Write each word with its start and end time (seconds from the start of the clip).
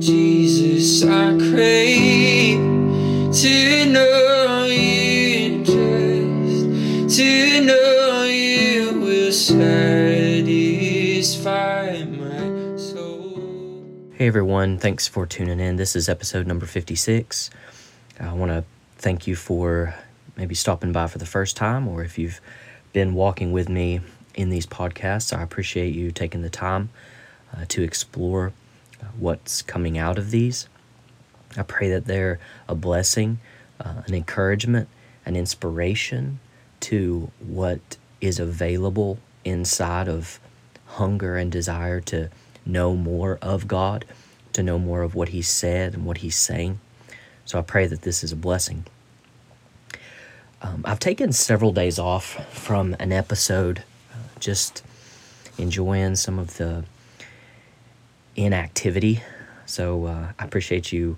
Jesus, 0.00 1.02
I 1.02 1.36
crave 1.50 2.60
to 3.34 3.86
know 3.86 4.64
you 4.64 5.64
just 5.64 7.16
to 7.18 7.60
know 7.64 8.22
you 8.22 9.00
will 9.00 9.32
satisfy 9.32 10.04
my 12.04 12.76
soul. 12.76 13.82
Hey 14.14 14.28
everyone, 14.28 14.78
thanks 14.78 15.08
for 15.08 15.26
tuning 15.26 15.58
in. 15.58 15.74
This 15.74 15.96
is 15.96 16.08
episode 16.08 16.46
number 16.46 16.66
56. 16.66 17.50
I 18.20 18.32
want 18.34 18.52
to 18.52 18.62
thank 18.98 19.26
you 19.26 19.34
for 19.34 19.96
maybe 20.36 20.54
stopping 20.54 20.92
by 20.92 21.08
for 21.08 21.18
the 21.18 21.26
first 21.26 21.56
time, 21.56 21.88
or 21.88 22.04
if 22.04 22.18
you've 22.18 22.40
been 22.92 23.14
walking 23.14 23.50
with 23.50 23.68
me 23.68 23.98
in 24.36 24.50
these 24.50 24.66
podcasts, 24.66 25.36
I 25.36 25.42
appreciate 25.42 25.92
you 25.92 26.12
taking 26.12 26.42
the 26.42 26.50
time 26.50 26.90
uh, 27.52 27.64
to 27.70 27.82
explore 27.82 28.52
what's 29.18 29.62
coming 29.62 29.98
out 29.98 30.18
of 30.18 30.30
these. 30.30 30.68
I 31.56 31.62
pray 31.62 31.90
that 31.90 32.06
they're 32.06 32.38
a 32.68 32.74
blessing, 32.74 33.38
uh, 33.80 34.02
an 34.06 34.14
encouragement, 34.14 34.88
an 35.24 35.36
inspiration 35.36 36.40
to 36.80 37.30
what 37.38 37.96
is 38.20 38.38
available 38.38 39.18
inside 39.44 40.08
of 40.08 40.40
hunger 40.86 41.36
and 41.36 41.50
desire 41.50 42.00
to 42.00 42.30
know 42.64 42.94
more 42.94 43.38
of 43.40 43.66
God, 43.66 44.04
to 44.52 44.62
know 44.62 44.78
more 44.78 45.02
of 45.02 45.14
what 45.14 45.30
He 45.30 45.42
said 45.42 45.94
and 45.94 46.04
what 46.04 46.18
He's 46.18 46.36
saying. 46.36 46.80
So 47.44 47.58
I 47.58 47.62
pray 47.62 47.86
that 47.86 48.02
this 48.02 48.22
is 48.22 48.32
a 48.32 48.36
blessing. 48.36 48.84
Um, 50.60 50.82
I've 50.84 50.98
taken 50.98 51.32
several 51.32 51.72
days 51.72 51.98
off 51.98 52.46
from 52.52 52.96
an 52.98 53.12
episode, 53.12 53.84
uh, 54.12 54.16
just 54.40 54.82
enjoying 55.56 56.16
some 56.16 56.38
of 56.38 56.56
the 56.56 56.84
inactivity. 58.38 59.20
So 59.66 60.06
uh, 60.06 60.28
I 60.38 60.44
appreciate 60.44 60.92
you 60.92 61.16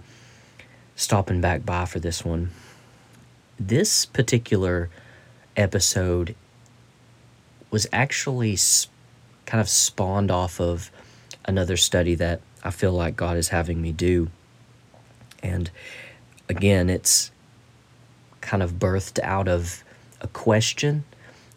stopping 0.96 1.40
back 1.40 1.64
by 1.64 1.84
for 1.84 2.00
this 2.00 2.24
one. 2.24 2.50
This 3.58 4.06
particular 4.06 4.88
episode 5.56 6.34
was 7.70 7.86
actually 7.92 8.56
sp- 8.56 8.90
kind 9.44 9.60
of 9.60 9.68
spawned 9.68 10.30
off 10.30 10.60
of 10.60 10.90
another 11.44 11.76
study 11.76 12.14
that 12.14 12.40
I 12.64 12.70
feel 12.70 12.92
like 12.92 13.16
God 13.16 13.36
is 13.36 13.48
having 13.48 13.82
me 13.82 13.92
do. 13.92 14.30
And 15.42 15.70
again, 16.48 16.88
it's 16.88 17.30
kind 18.40 18.62
of 18.62 18.72
birthed 18.72 19.18
out 19.22 19.46
of 19.46 19.84
a 20.22 20.28
question. 20.28 21.04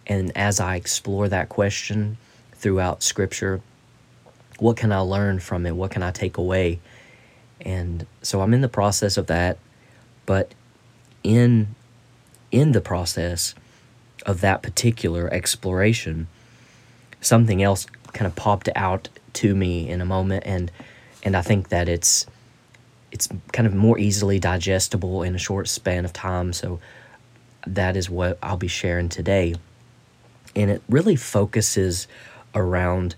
And 0.06 0.36
as 0.36 0.60
I 0.60 0.76
explore 0.76 1.30
that 1.30 1.48
question 1.48 2.18
throughout 2.54 3.02
Scripture, 3.02 3.62
what 4.60 4.78
can 4.78 4.92
I 4.92 5.00
learn 5.00 5.40
from 5.40 5.66
it? 5.66 5.76
What 5.76 5.92
can 5.92 6.04
I 6.04 6.12
take 6.12 6.38
away? 6.38 6.80
And 7.62 8.06
so 8.22 8.42
I'm 8.42 8.54
in 8.54 8.62
the 8.62 8.70
process 8.70 9.18
of 9.18 9.28
that. 9.28 9.58
But 10.26 10.54
in 11.24 11.76
in 12.52 12.72
the 12.72 12.82
process 12.82 13.56
of 14.26 14.42
that 14.42 14.62
particular 14.62 15.32
exploration, 15.34 16.28
something 17.20 17.64
else 17.64 17.88
kind 18.14 18.28
of 18.28 18.36
popped 18.36 18.70
out 18.76 19.10
to 19.34 19.56
me 19.56 19.90
in 19.90 20.02
a 20.02 20.06
moment 20.06 20.44
and 20.46 20.72
and 21.24 21.36
I 21.36 21.42
think 21.42 21.70
that 21.70 21.90
it's 21.90 22.26
it's 23.12 23.30
kind 23.52 23.68
of 23.68 23.74
more 23.74 23.98
easily 24.00 24.40
digestible 24.40 25.24
in 25.24 25.36
a 25.36 25.38
short 25.38 25.68
span 25.68 26.04
of 26.04 26.14
time. 26.14 26.52
So 26.52 26.80
that 27.68 27.96
is 27.96 28.10
what 28.10 28.40
I'll 28.42 28.58
be 28.58 28.68
sharing 28.68 29.08
today. 29.08 29.56
And 30.56 30.72
it 30.72 30.82
really 30.90 31.16
focuses 31.16 32.08
around 32.56 33.16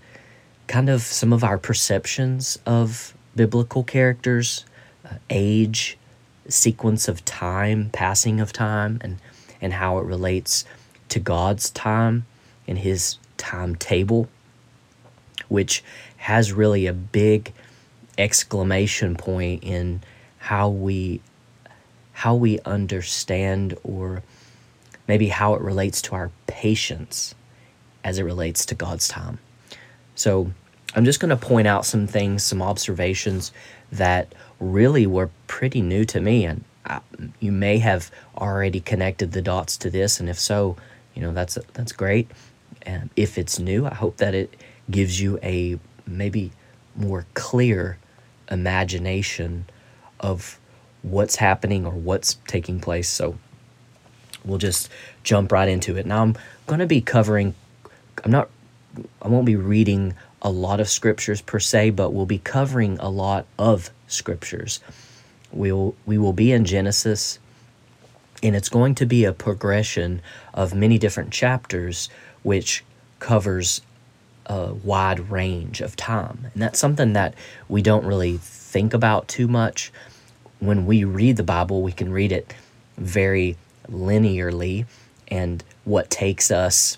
kind 0.66 0.88
of 0.88 1.02
some 1.02 1.32
of 1.32 1.44
our 1.44 1.58
perceptions 1.58 2.58
of 2.66 3.14
biblical 3.34 3.84
characters, 3.84 4.64
uh, 5.04 5.14
age, 5.30 5.98
sequence 6.48 7.08
of 7.08 7.24
time, 7.24 7.90
passing 7.92 8.40
of 8.40 8.52
time, 8.52 8.98
and, 9.00 9.18
and 9.60 9.72
how 9.72 9.98
it 9.98 10.04
relates 10.04 10.64
to 11.08 11.20
God's 11.20 11.70
time 11.70 12.26
and 12.66 12.78
His 12.78 13.18
timetable, 13.36 14.28
which 15.48 15.84
has 16.16 16.52
really 16.52 16.86
a 16.86 16.92
big 16.92 17.52
exclamation 18.18 19.14
point 19.14 19.62
in 19.62 20.02
how 20.38 20.68
we 20.68 21.20
how 22.12 22.34
we 22.34 22.58
understand 22.60 23.76
or 23.84 24.22
maybe 25.06 25.28
how 25.28 25.54
it 25.54 25.60
relates 25.60 26.00
to 26.00 26.14
our 26.14 26.30
patience 26.46 27.34
as 28.02 28.18
it 28.18 28.22
relates 28.22 28.64
to 28.64 28.74
God's 28.74 29.06
time. 29.06 29.38
So 30.16 30.50
I'm 30.94 31.04
just 31.04 31.20
going 31.20 31.30
to 31.30 31.36
point 31.36 31.68
out 31.68 31.86
some 31.86 32.06
things, 32.06 32.42
some 32.42 32.60
observations 32.60 33.52
that 33.92 34.34
really 34.58 35.06
were 35.06 35.30
pretty 35.46 35.80
new 35.80 36.04
to 36.06 36.20
me. 36.20 36.44
And 36.44 36.64
I, 36.84 37.00
you 37.38 37.52
may 37.52 37.78
have 37.78 38.10
already 38.36 38.80
connected 38.80 39.32
the 39.32 39.42
dots 39.42 39.76
to 39.78 39.90
this. 39.90 40.18
And 40.18 40.28
if 40.28 40.38
so, 40.38 40.76
you 41.14 41.22
know, 41.22 41.32
that's, 41.32 41.58
that's 41.74 41.92
great. 41.92 42.30
And 42.82 43.10
if 43.14 43.38
it's 43.38 43.58
new, 43.58 43.86
I 43.86 43.94
hope 43.94 44.16
that 44.16 44.34
it 44.34 44.56
gives 44.90 45.20
you 45.20 45.38
a 45.42 45.78
maybe 46.06 46.50
more 46.94 47.26
clear 47.34 47.98
imagination 48.50 49.66
of 50.18 50.58
what's 51.02 51.36
happening 51.36 51.84
or 51.84 51.92
what's 51.92 52.34
taking 52.46 52.80
place. 52.80 53.08
So 53.08 53.36
we'll 54.44 54.58
just 54.58 54.88
jump 55.24 55.52
right 55.52 55.68
into 55.68 55.96
it. 55.96 56.06
Now 56.06 56.22
I'm 56.22 56.36
going 56.66 56.80
to 56.80 56.86
be 56.86 57.00
covering 57.00 57.54
I'm 58.24 58.30
not 58.30 58.48
I 59.22 59.28
won't 59.28 59.46
be 59.46 59.56
reading 59.56 60.14
a 60.42 60.50
lot 60.50 60.80
of 60.80 60.88
scriptures 60.88 61.40
per 61.40 61.58
se, 61.58 61.90
but 61.90 62.10
we'll 62.10 62.26
be 62.26 62.38
covering 62.38 62.98
a 62.98 63.08
lot 63.08 63.46
of 63.58 63.90
scriptures. 64.06 64.80
We'll 65.52 65.94
we 66.04 66.18
will 66.18 66.32
be 66.32 66.52
in 66.52 66.64
Genesis 66.64 67.38
and 68.42 68.54
it's 68.54 68.68
going 68.68 68.94
to 68.96 69.06
be 69.06 69.24
a 69.24 69.32
progression 69.32 70.20
of 70.52 70.74
many 70.74 70.98
different 70.98 71.30
chapters 71.32 72.08
which 72.42 72.84
covers 73.18 73.80
a 74.46 74.72
wide 74.74 75.30
range 75.30 75.80
of 75.80 75.96
time. 75.96 76.46
And 76.52 76.62
that's 76.62 76.78
something 76.78 77.14
that 77.14 77.34
we 77.68 77.82
don't 77.82 78.04
really 78.04 78.36
think 78.36 78.94
about 78.94 79.26
too 79.28 79.48
much. 79.48 79.92
When 80.60 80.86
we 80.86 81.04
read 81.04 81.36
the 81.36 81.42
Bible, 81.42 81.82
we 81.82 81.92
can 81.92 82.12
read 82.12 82.32
it 82.32 82.54
very 82.96 83.56
linearly 83.90 84.86
and 85.28 85.64
what 85.84 86.10
takes 86.10 86.50
us 86.50 86.96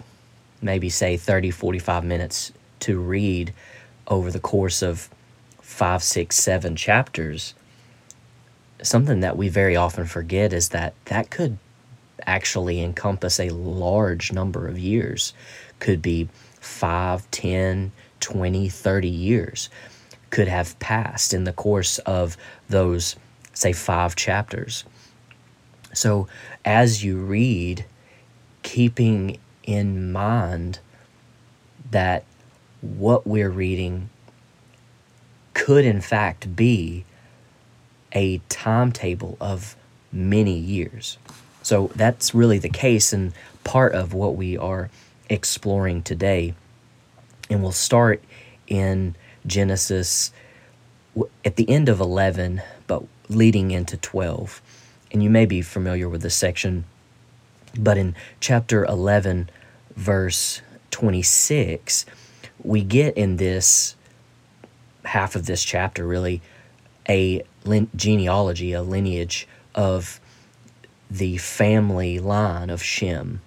maybe 0.60 0.88
say 0.88 1.16
30 1.16 1.50
45 1.50 2.04
minutes 2.04 2.52
to 2.80 2.98
read 2.98 3.52
over 4.06 4.30
the 4.30 4.41
course 4.41 4.82
of 4.82 5.08
five 5.60 6.02
six 6.02 6.36
seven 6.36 6.74
chapters 6.76 7.54
something 8.82 9.20
that 9.20 9.36
we 9.36 9.48
very 9.48 9.76
often 9.76 10.06
forget 10.06 10.52
is 10.52 10.70
that 10.70 10.94
that 11.06 11.30
could 11.30 11.58
actually 12.26 12.80
encompass 12.80 13.41
a 13.41 13.48
large 13.50 14.32
number 14.32 14.69
of 14.69 14.78
years. 14.78 15.32
Could 15.78 16.02
be 16.02 16.28
5 16.60 17.30
10 17.30 17.92
20 18.20 18.69
30 18.69 19.08
years 19.08 19.70
could 20.30 20.48
have 20.48 20.78
passed 20.80 21.32
in 21.32 21.44
the 21.44 21.52
course 21.52 21.98
of 22.00 22.36
those 22.69 23.16
say 23.54 23.72
five 23.72 24.14
chapters. 24.16 24.84
So 25.94 26.28
as 26.64 27.02
you 27.02 27.19
read 27.19 27.84
keeping 28.62 29.38
in 29.69 30.11
mind 30.11 30.79
that 31.91 32.25
what 32.81 33.27
we're 33.27 33.51
reading 33.51 34.09
could, 35.53 35.84
in 35.84 36.01
fact, 36.01 36.56
be 36.56 37.05
a 38.12 38.39
timetable 38.49 39.37
of 39.43 39.77
many 40.11 40.56
years. 40.59 41.19
So 41.62 41.91
that's 41.95 42.34
really 42.34 42.59
the 42.59 42.71
case 42.71 43.12
and 43.12 43.34
part 43.62 43.93
of 43.93 44.15
what 44.15 44.37
we 44.37 44.56
are 44.56 44.89
exploring 45.29 46.03
today. 46.03 46.55
And 47.50 47.62
we'll 47.62 47.73
start 47.73 48.25
in 48.69 49.17
Genesis 49.47 50.33
at 51.45 51.56
the 51.56 51.69
end 51.69 51.91
of 51.91 52.00
11, 52.00 52.62
but 52.87 53.03
leading 53.29 53.71
into 53.71 53.99
12. 53.99 54.62
And 55.12 55.23
you 55.23 55.29
may 55.29 55.44
be 55.44 55.61
familiar 55.61 56.09
with 56.09 56.23
this 56.23 56.35
section, 56.35 56.87
but 57.79 57.99
in 57.99 58.14
chapter 58.41 58.87
11, 58.87 59.50
verse 59.99 60.62
26, 60.93 62.06
we 62.62 62.83
get 62.83 63.17
in 63.17 63.37
this 63.37 63.97
half 65.05 65.35
of 65.35 65.47
this 65.47 65.65
chapter 65.65 66.06
really 66.06 66.41
a 67.09 67.43
genealogy, 67.97 68.73
a 68.73 68.83
lineage 68.83 69.49
of 69.75 70.21
the 71.11 71.37
family 71.39 72.21
line 72.21 72.71
of 72.71 72.83
Shem. 72.83 73.41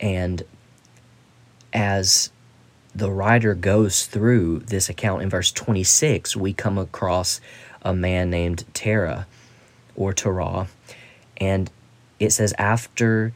And 0.00 0.42
as 1.72 2.30
the 2.94 3.10
writer 3.10 3.54
goes 3.54 4.06
through 4.06 4.60
this 4.60 4.88
account 4.88 5.22
in 5.22 5.28
verse 5.28 5.52
26, 5.52 6.34
we 6.34 6.54
come 6.54 6.78
across 6.78 7.42
a 7.82 7.92
man 7.92 8.30
named 8.30 8.64
Terah 8.72 9.26
or 9.94 10.14
Terah. 10.14 10.68
And 11.36 11.70
it 12.18 12.30
says, 12.30 12.54
after 12.56 13.34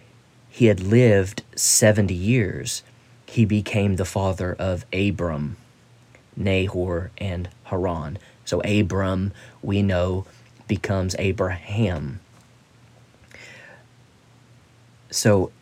he 0.50 0.66
had 0.66 0.80
lived 0.80 1.42
70 1.54 2.12
years, 2.12 2.82
he 3.24 3.44
became 3.44 3.96
the 3.96 4.04
father 4.04 4.54
of 4.58 4.84
Abram, 4.92 5.56
Nahor, 6.36 7.12
and 7.18 7.48
Haran. 7.64 8.18
So 8.44 8.60
Abram, 8.62 9.32
we 9.62 9.82
know, 9.82 10.26
becomes 10.66 11.14
Abraham. 11.18 12.20
So 15.10 15.52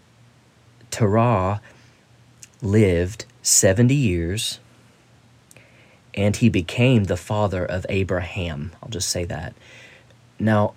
Terah 0.91 1.61
lived 2.63 3.27
70 3.43 3.95
years 3.95 4.59
and 6.15 6.37
he 6.37 6.49
became 6.49 7.05
the 7.05 7.17
father 7.17 7.65
of 7.65 7.87
Abraham. 7.89 8.73
I'll 8.83 8.89
just 8.89 9.11
say 9.11 9.25
that. 9.27 9.55
Now, 10.39 10.75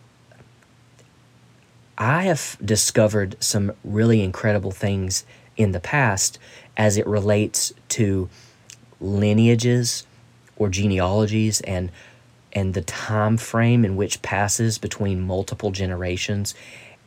I 1.97 2.23
have 2.23 2.57
discovered 2.63 3.35
some 3.39 3.73
really 3.83 4.21
incredible 4.21 4.71
things 4.71 5.25
in 5.57 5.71
the 5.71 5.79
past 5.79 6.39
as 6.77 6.97
it 6.97 7.05
relates 7.05 7.73
to 7.89 8.29
lineages 8.99 10.05
or 10.55 10.69
genealogies 10.69 11.61
and 11.61 11.91
and 12.53 12.73
the 12.73 12.81
time 12.81 13.37
frame 13.37 13.85
in 13.85 13.95
which 13.95 14.21
passes 14.21 14.77
between 14.77 15.21
multiple 15.21 15.71
generations 15.71 16.53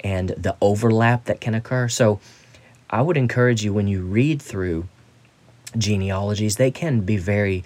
and 0.02 0.31
the 0.31 0.56
overlap 0.60 1.25
that 1.26 1.40
can 1.40 1.54
occur. 1.54 1.86
So 1.88 2.19
I 2.88 3.02
would 3.02 3.16
encourage 3.16 3.62
you 3.62 3.72
when 3.72 3.86
you 3.86 4.02
read 4.02 4.40
through 4.40 4.88
genealogies, 5.76 6.56
they 6.56 6.70
can 6.70 7.00
be 7.00 7.16
very 7.16 7.62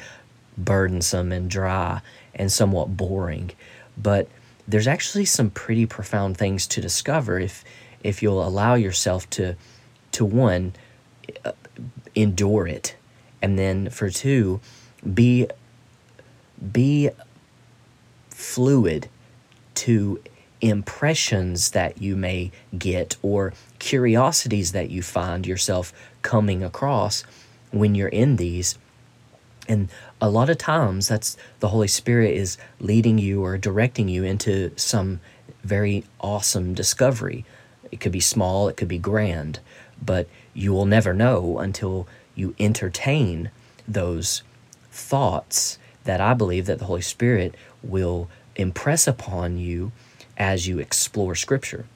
burdensome 0.56 1.30
and 1.30 1.48
dry 1.48 2.00
and 2.34 2.50
somewhat 2.50 2.96
boring, 2.96 3.52
but 3.96 4.28
there's 4.68 4.86
actually 4.86 5.24
some 5.24 5.48
pretty 5.50 5.86
profound 5.86 6.36
things 6.36 6.66
to 6.68 6.80
discover 6.80 7.40
if 7.40 7.64
if 8.04 8.22
you'll 8.22 8.46
allow 8.46 8.74
yourself 8.74 9.28
to 9.30 9.56
to 10.12 10.24
one 10.24 10.74
uh, 11.44 11.52
endure 12.14 12.66
it 12.66 12.94
and 13.42 13.58
then 13.58 13.88
for 13.88 14.10
two 14.10 14.60
be 15.14 15.48
be 16.72 17.10
fluid 18.30 19.08
to 19.74 20.20
impressions 20.60 21.70
that 21.70 22.02
you 22.02 22.16
may 22.16 22.50
get 22.76 23.16
or 23.22 23.52
curiosities 23.78 24.72
that 24.72 24.90
you 24.90 25.02
find 25.02 25.46
yourself 25.46 25.92
coming 26.22 26.64
across 26.64 27.22
when 27.70 27.94
you're 27.94 28.08
in 28.08 28.36
these 28.36 28.76
and 29.68 29.88
a 30.20 30.28
lot 30.28 30.50
of 30.50 30.58
times 30.58 31.08
that's 31.08 31.36
the 31.60 31.68
holy 31.68 31.88
spirit 31.88 32.34
is 32.34 32.58
leading 32.80 33.18
you 33.18 33.44
or 33.44 33.56
directing 33.56 34.08
you 34.08 34.24
into 34.24 34.72
some 34.76 35.20
very 35.62 36.04
awesome 36.20 36.74
discovery 36.74 37.44
it 37.90 38.00
could 38.00 38.12
be 38.12 38.20
small 38.20 38.68
it 38.68 38.76
could 38.76 38.88
be 38.88 38.98
grand 38.98 39.60
but 40.04 40.28
you 40.54 40.72
will 40.72 40.86
never 40.86 41.12
know 41.12 41.58
until 41.58 42.06
you 42.34 42.54
entertain 42.58 43.50
those 43.86 44.42
thoughts 44.90 45.78
that 46.04 46.20
I 46.20 46.34
believe 46.34 46.66
that 46.66 46.78
the 46.78 46.86
Holy 46.86 47.02
Spirit 47.02 47.54
will 47.82 48.28
impress 48.56 49.06
upon 49.06 49.58
you 49.58 49.92
as 50.36 50.66
you 50.66 50.78
explore 50.78 51.34
Scripture. 51.34 51.86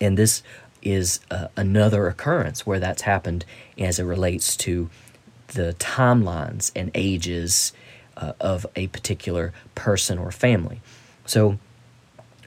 And 0.00 0.16
this 0.16 0.42
is 0.82 1.20
uh, 1.30 1.48
another 1.56 2.06
occurrence 2.06 2.66
where 2.66 2.78
that's 2.78 3.02
happened 3.02 3.44
as 3.78 3.98
it 3.98 4.04
relates 4.04 4.56
to 4.58 4.88
the 5.48 5.74
timelines 5.78 6.72
and 6.74 6.90
ages 6.94 7.72
uh, 8.16 8.32
of 8.40 8.66
a 8.76 8.86
particular 8.88 9.52
person 9.74 10.18
or 10.18 10.30
family. 10.30 10.80
So 11.24 11.58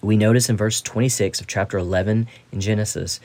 we 0.01 0.17
notice 0.17 0.49
in 0.49 0.57
verse 0.57 0.81
26 0.81 1.41
of 1.41 1.47
chapter 1.47 1.77
11 1.77 2.27
in 2.51 2.61
Genesis, 2.61 3.19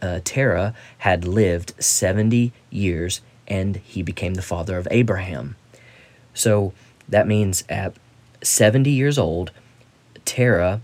uh, 0.00 0.20
Terah 0.24 0.74
had 0.98 1.24
lived 1.24 1.74
70 1.82 2.52
years 2.70 3.20
and 3.46 3.76
he 3.76 4.02
became 4.02 4.34
the 4.34 4.42
father 4.42 4.76
of 4.76 4.86
Abraham. 4.90 5.56
So 6.34 6.72
that 7.08 7.26
means 7.26 7.64
at 7.68 7.94
70 8.42 8.90
years 8.90 9.18
old, 9.18 9.50
Terah 10.24 10.80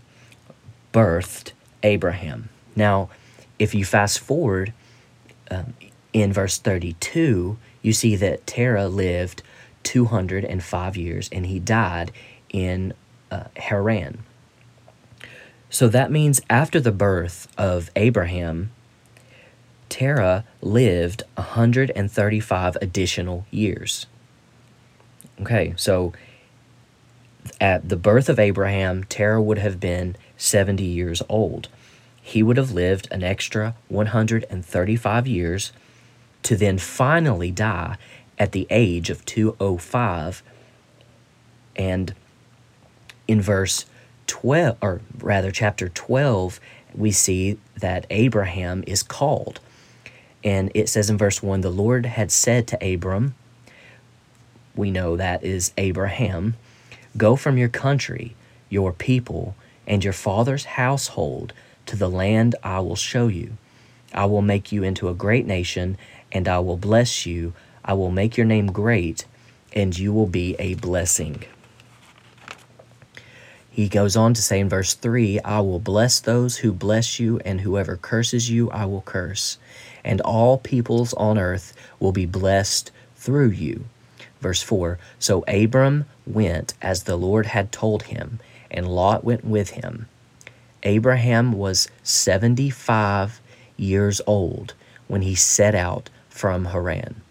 birthed 0.92 1.52
Abraham. 1.82 2.48
Now, 2.74 3.10
if 3.58 3.74
you 3.74 3.84
fast 3.84 4.18
forward 4.18 4.72
um, 5.50 5.74
in 6.12 6.32
verse 6.32 6.58
32, 6.58 7.56
you 7.84 7.92
see 7.92 8.16
that 8.16 8.46
Terah 8.46 8.88
lived 8.88 9.42
205 9.82 10.96
years 10.96 11.28
and 11.30 11.44
he 11.44 11.58
died 11.60 12.10
in 12.48 12.94
uh, 13.30 13.44
Haran. 13.56 14.24
So 15.68 15.88
that 15.88 16.10
means 16.10 16.40
after 16.48 16.80
the 16.80 16.92
birth 16.92 17.46
of 17.58 17.90
Abraham, 17.94 18.72
Terah 19.90 20.44
lived 20.62 21.24
135 21.34 22.76
additional 22.80 23.46
years. 23.50 24.06
Okay, 25.42 25.74
so 25.76 26.14
at 27.60 27.88
the 27.88 27.96
birth 27.96 28.30
of 28.30 28.38
Abraham, 28.38 29.04
Terah 29.04 29.42
would 29.42 29.58
have 29.58 29.78
been 29.78 30.16
70 30.38 30.82
years 30.82 31.22
old. 31.28 31.68
He 32.22 32.42
would 32.42 32.56
have 32.56 32.72
lived 32.72 33.08
an 33.10 33.22
extra 33.22 33.74
135 33.88 35.26
years 35.26 35.72
to 36.44 36.56
then 36.56 36.78
finally 36.78 37.50
die 37.50 37.96
at 38.38 38.52
the 38.52 38.66
age 38.70 39.10
of 39.10 39.24
205. 39.24 40.42
And 41.76 42.14
in 43.26 43.40
verse 43.42 43.86
12, 44.26 44.78
or 44.80 45.00
rather, 45.18 45.50
chapter 45.50 45.88
12, 45.88 46.60
we 46.94 47.10
see 47.10 47.58
that 47.76 48.06
Abraham 48.10 48.84
is 48.86 49.02
called. 49.02 49.60
And 50.42 50.70
it 50.74 50.88
says 50.88 51.10
in 51.10 51.18
verse 51.18 51.42
1 51.42 51.62
the 51.62 51.70
Lord 51.70 52.06
had 52.06 52.30
said 52.30 52.68
to 52.68 52.94
Abram, 52.94 53.34
we 54.76 54.90
know 54.90 55.16
that 55.16 55.42
is 55.44 55.72
Abraham, 55.78 56.56
go 57.16 57.36
from 57.36 57.56
your 57.56 57.68
country, 57.68 58.34
your 58.68 58.92
people, 58.92 59.54
and 59.86 60.02
your 60.02 60.12
father's 60.12 60.64
household 60.64 61.52
to 61.86 61.96
the 61.96 62.10
land 62.10 62.56
I 62.62 62.80
will 62.80 62.96
show 62.96 63.28
you. 63.28 63.56
I 64.12 64.26
will 64.26 64.42
make 64.42 64.72
you 64.72 64.82
into 64.82 65.08
a 65.08 65.14
great 65.14 65.46
nation, 65.46 65.96
and 66.34 66.46
I 66.46 66.58
will 66.58 66.76
bless 66.76 67.24
you. 67.24 67.54
I 67.82 67.94
will 67.94 68.10
make 68.10 68.36
your 68.36 68.46
name 68.46 68.66
great, 68.66 69.24
and 69.72 69.96
you 69.96 70.12
will 70.12 70.26
be 70.26 70.56
a 70.58 70.74
blessing. 70.74 71.44
He 73.70 73.88
goes 73.88 74.16
on 74.16 74.34
to 74.34 74.42
say 74.42 74.60
in 74.60 74.68
verse 74.68 74.92
3 74.92 75.40
I 75.40 75.60
will 75.60 75.80
bless 75.80 76.20
those 76.20 76.58
who 76.58 76.72
bless 76.72 77.18
you, 77.18 77.38
and 77.46 77.62
whoever 77.62 77.96
curses 77.96 78.50
you, 78.50 78.70
I 78.70 78.84
will 78.84 79.02
curse 79.02 79.56
and 80.04 80.20
all 80.20 80.58
peoples 80.58 81.14
on 81.14 81.38
earth 81.38 81.72
will 81.98 82.12
be 82.12 82.26
blessed 82.26 82.90
through 83.16 83.48
you. 83.48 83.86
Verse 84.40 84.62
4 84.62 84.98
So 85.18 85.42
Abram 85.48 86.04
went 86.26 86.74
as 86.82 87.04
the 87.04 87.16
Lord 87.16 87.46
had 87.46 87.72
told 87.72 88.04
him, 88.04 88.38
and 88.70 88.86
Lot 88.86 89.24
went 89.24 89.44
with 89.44 89.70
him. 89.70 90.08
Abraham 90.82 91.52
was 91.52 91.88
75 92.02 93.40
years 93.76 94.20
old 94.26 94.74
when 95.08 95.22
he 95.22 95.34
set 95.34 95.74
out 95.74 96.10
from 96.34 96.64
Haran. 96.64 97.22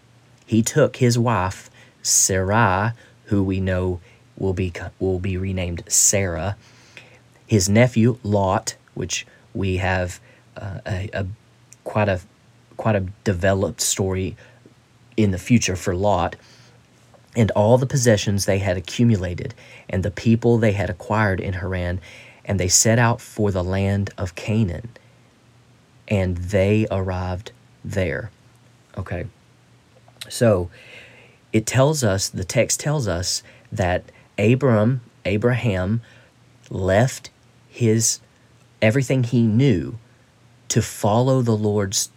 He 0.46 0.62
took 0.62 0.96
his 0.96 1.18
wife, 1.18 1.68
Sarai, 2.02 2.92
who 3.26 3.42
we 3.42 3.60
know 3.60 4.00
will 4.38 4.54
be, 4.54 4.72
will 4.98 5.18
be 5.18 5.36
renamed 5.36 5.84
Sarah, 5.88 6.56
his 7.46 7.68
nephew, 7.68 8.18
Lot, 8.22 8.76
which 8.94 9.26
we 9.52 9.76
have 9.76 10.20
uh, 10.56 10.80
a, 10.86 11.10
a 11.12 11.26
quite 11.84 12.08
a 12.08 12.22
quite 12.78 12.96
a 12.96 13.06
developed 13.24 13.82
story 13.82 14.38
in 15.18 15.32
the 15.32 15.38
future 15.38 15.76
for 15.76 15.94
Lot, 15.94 16.36
and 17.36 17.50
all 17.50 17.76
the 17.76 17.86
possessions 17.86 18.46
they 18.46 18.58
had 18.58 18.78
accumulated, 18.78 19.52
and 19.90 20.02
the 20.02 20.10
people 20.10 20.56
they 20.56 20.72
had 20.72 20.88
acquired 20.88 21.40
in 21.40 21.52
Haran, 21.52 22.00
and 22.46 22.58
they 22.58 22.68
set 22.68 22.98
out 22.98 23.20
for 23.20 23.50
the 23.50 23.62
land 23.62 24.08
of 24.16 24.34
Canaan, 24.34 24.88
and 26.08 26.38
they 26.38 26.86
arrived 26.90 27.52
there. 27.84 28.30
Okay. 28.96 29.26
So 30.28 30.70
it 31.52 31.66
tells 31.66 32.02
us, 32.02 32.28
the 32.28 32.44
text 32.44 32.80
tells 32.80 33.06
us 33.06 33.42
that 33.70 34.04
Abram, 34.38 35.00
Abraham, 35.24 36.02
left 36.70 37.30
his 37.68 38.20
everything 38.80 39.24
he 39.24 39.42
knew 39.42 39.98
to 40.68 40.82
follow 40.82 41.42
the 41.42 41.56
Lord's 41.56 42.10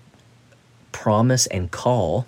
promise 0.91 1.46
and 1.48 1.69
call 1.69 2.25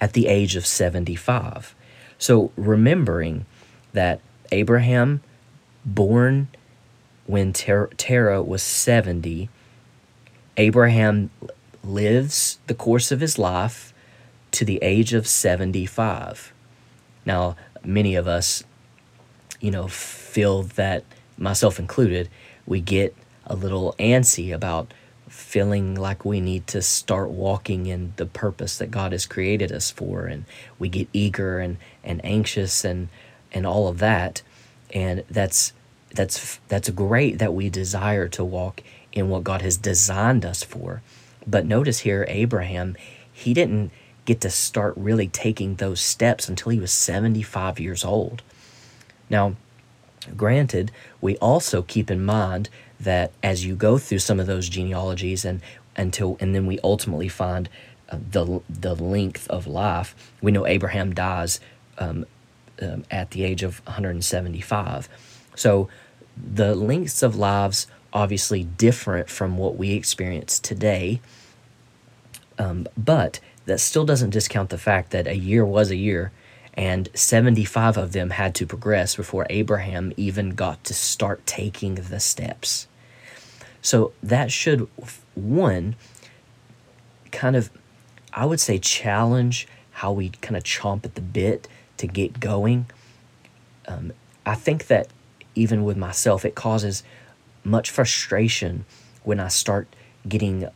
at 0.00 0.12
the 0.12 0.26
age 0.28 0.54
of 0.56 0.66
75. 0.66 1.74
So 2.18 2.52
remembering 2.56 3.46
that 3.92 4.20
Abraham, 4.52 5.22
born 5.84 6.48
when 7.26 7.52
Ter- 7.52 7.90
Terah 7.96 8.42
was 8.42 8.62
70, 8.62 9.48
Abraham 10.56 11.30
lives 11.88 12.58
the 12.66 12.74
course 12.74 13.10
of 13.10 13.20
his 13.20 13.38
life 13.38 13.92
to 14.52 14.64
the 14.64 14.78
age 14.82 15.12
of 15.12 15.26
75. 15.26 16.52
Now, 17.24 17.56
many 17.84 18.14
of 18.14 18.28
us, 18.28 18.64
you 19.60 19.70
know, 19.70 19.88
feel 19.88 20.62
that, 20.62 21.04
myself 21.36 21.78
included, 21.78 22.28
we 22.66 22.80
get 22.80 23.14
a 23.46 23.56
little 23.56 23.94
antsy 23.98 24.54
about 24.54 24.92
feeling 25.28 25.94
like 25.94 26.24
we 26.24 26.40
need 26.40 26.66
to 26.66 26.82
start 26.82 27.28
walking 27.30 27.86
in 27.86 28.12
the 28.16 28.26
purpose 28.26 28.78
that 28.78 28.90
God 28.90 29.12
has 29.12 29.26
created 29.26 29.70
us 29.70 29.90
for 29.90 30.26
and 30.26 30.44
we 30.78 30.88
get 30.88 31.08
eager 31.12 31.58
and, 31.58 31.76
and 32.02 32.24
anxious 32.24 32.84
and 32.84 33.08
and 33.52 33.66
all 33.66 33.88
of 33.88 33.98
that 33.98 34.42
and 34.92 35.24
that's 35.30 35.72
that's 36.14 36.58
that's 36.68 36.88
great 36.90 37.38
that 37.38 37.52
we 37.52 37.68
desire 37.68 38.26
to 38.28 38.44
walk 38.44 38.82
in 39.12 39.28
what 39.28 39.44
God 39.44 39.62
has 39.62 39.76
designed 39.76 40.44
us 40.44 40.62
for 40.62 41.02
but 41.48 41.66
notice 41.66 42.00
here 42.00 42.24
Abraham 42.28 42.96
he 43.32 43.54
didn't 43.54 43.90
get 44.24 44.40
to 44.42 44.50
start 44.50 44.94
really 44.96 45.28
taking 45.28 45.76
those 45.76 46.00
steps 46.00 46.48
until 46.48 46.70
he 46.70 46.78
was 46.78 46.92
75 46.92 47.80
years 47.80 48.04
old 48.04 48.42
now 49.30 49.54
granted 50.36 50.90
we 51.20 51.36
also 51.38 51.82
keep 51.82 52.10
in 52.10 52.24
mind 52.24 52.68
that 53.00 53.32
as 53.42 53.64
you 53.64 53.74
go 53.74 53.98
through 53.98 54.18
some 54.18 54.40
of 54.40 54.46
those 54.46 54.68
genealogies 54.68 55.44
and 55.44 55.60
until 55.96 56.36
and 56.40 56.54
then 56.54 56.64
we 56.64 56.78
ultimately 56.82 57.28
find 57.28 57.68
uh, 58.10 58.18
the 58.30 58.60
the 58.70 58.94
length 58.94 59.46
of 59.48 59.66
life. 59.66 60.14
We 60.40 60.52
know 60.52 60.66
Abraham 60.66 61.14
dies 61.14 61.60
um, 61.98 62.24
um, 62.80 63.04
at 63.10 63.32
the 63.32 63.44
age 63.44 63.62
of 63.62 63.84
175. 63.86 65.08
So 65.54 65.88
the 66.36 66.74
lengths 66.74 67.22
of 67.22 67.36
lives 67.36 67.88
obviously 68.12 68.64
different 68.64 69.28
from 69.28 69.58
what 69.58 69.76
we 69.76 69.92
experience 69.92 70.58
today. 70.58 71.20
Um, 72.58 72.86
but 72.96 73.40
that 73.66 73.80
still 73.80 74.04
doesn't 74.04 74.30
discount 74.30 74.70
the 74.70 74.78
fact 74.78 75.10
that 75.10 75.26
a 75.26 75.36
year 75.36 75.64
was 75.64 75.90
a 75.90 75.96
year 75.96 76.32
and 76.74 77.08
75 77.12 77.96
of 77.96 78.12
them 78.12 78.30
had 78.30 78.54
to 78.54 78.66
progress 78.66 79.16
before 79.16 79.46
Abraham 79.50 80.12
even 80.16 80.50
got 80.50 80.84
to 80.84 80.94
start 80.94 81.44
taking 81.44 81.96
the 81.96 82.20
steps. 82.20 82.86
So 83.82 84.12
that 84.22 84.52
should, 84.52 84.88
one, 85.34 85.96
kind 87.32 87.56
of, 87.56 87.70
I 88.32 88.46
would 88.46 88.60
say, 88.60 88.78
challenge 88.78 89.66
how 89.90 90.12
we 90.12 90.28
kind 90.28 90.56
of 90.56 90.62
chomp 90.62 91.04
at 91.04 91.16
the 91.16 91.20
bit 91.20 91.66
to 91.96 92.06
get 92.06 92.38
going. 92.38 92.86
Um, 93.88 94.12
I 94.46 94.54
think 94.54 94.86
that 94.86 95.08
even 95.56 95.82
with 95.82 95.96
myself, 95.96 96.44
it 96.44 96.54
causes 96.54 97.02
much 97.64 97.90
frustration 97.90 98.84
when 99.24 99.40
I 99.40 99.48
start 99.48 99.88
getting 100.28 100.68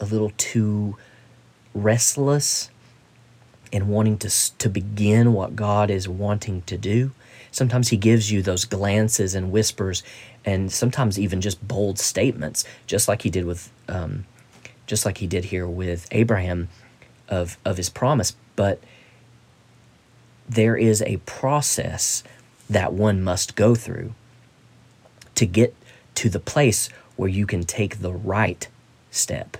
a 0.00 0.04
little 0.04 0.32
too 0.38 0.96
restless 1.74 2.70
and 3.72 3.88
wanting 3.88 4.18
to, 4.18 4.58
to 4.58 4.68
begin 4.68 5.32
what 5.32 5.56
God 5.56 5.90
is 5.90 6.08
wanting 6.08 6.62
to 6.62 6.76
do. 6.76 7.12
Sometimes 7.50 7.88
He 7.88 7.96
gives 7.96 8.30
you 8.30 8.42
those 8.42 8.64
glances 8.64 9.34
and 9.34 9.50
whispers, 9.50 10.02
and 10.44 10.72
sometimes 10.72 11.18
even 11.18 11.40
just 11.40 11.66
bold 11.66 11.98
statements, 11.98 12.64
just 12.86 13.08
like 13.08 13.22
He 13.22 13.30
did 13.30 13.44
with, 13.44 13.70
um, 13.88 14.26
just 14.86 15.04
like 15.04 15.18
He 15.18 15.26
did 15.26 15.46
here 15.46 15.66
with 15.66 16.06
Abraham, 16.10 16.68
of 17.28 17.58
of 17.64 17.76
His 17.76 17.88
promise. 17.88 18.34
But 18.56 18.82
there 20.48 20.76
is 20.76 21.02
a 21.02 21.18
process 21.18 22.22
that 22.68 22.92
one 22.92 23.22
must 23.22 23.54
go 23.54 23.74
through 23.74 24.14
to 25.34 25.46
get 25.46 25.74
to 26.14 26.28
the 26.28 26.40
place 26.40 26.88
where 27.16 27.28
you 27.28 27.46
can 27.46 27.64
take 27.64 28.00
the 28.00 28.12
right 28.12 28.68
step. 29.10 29.56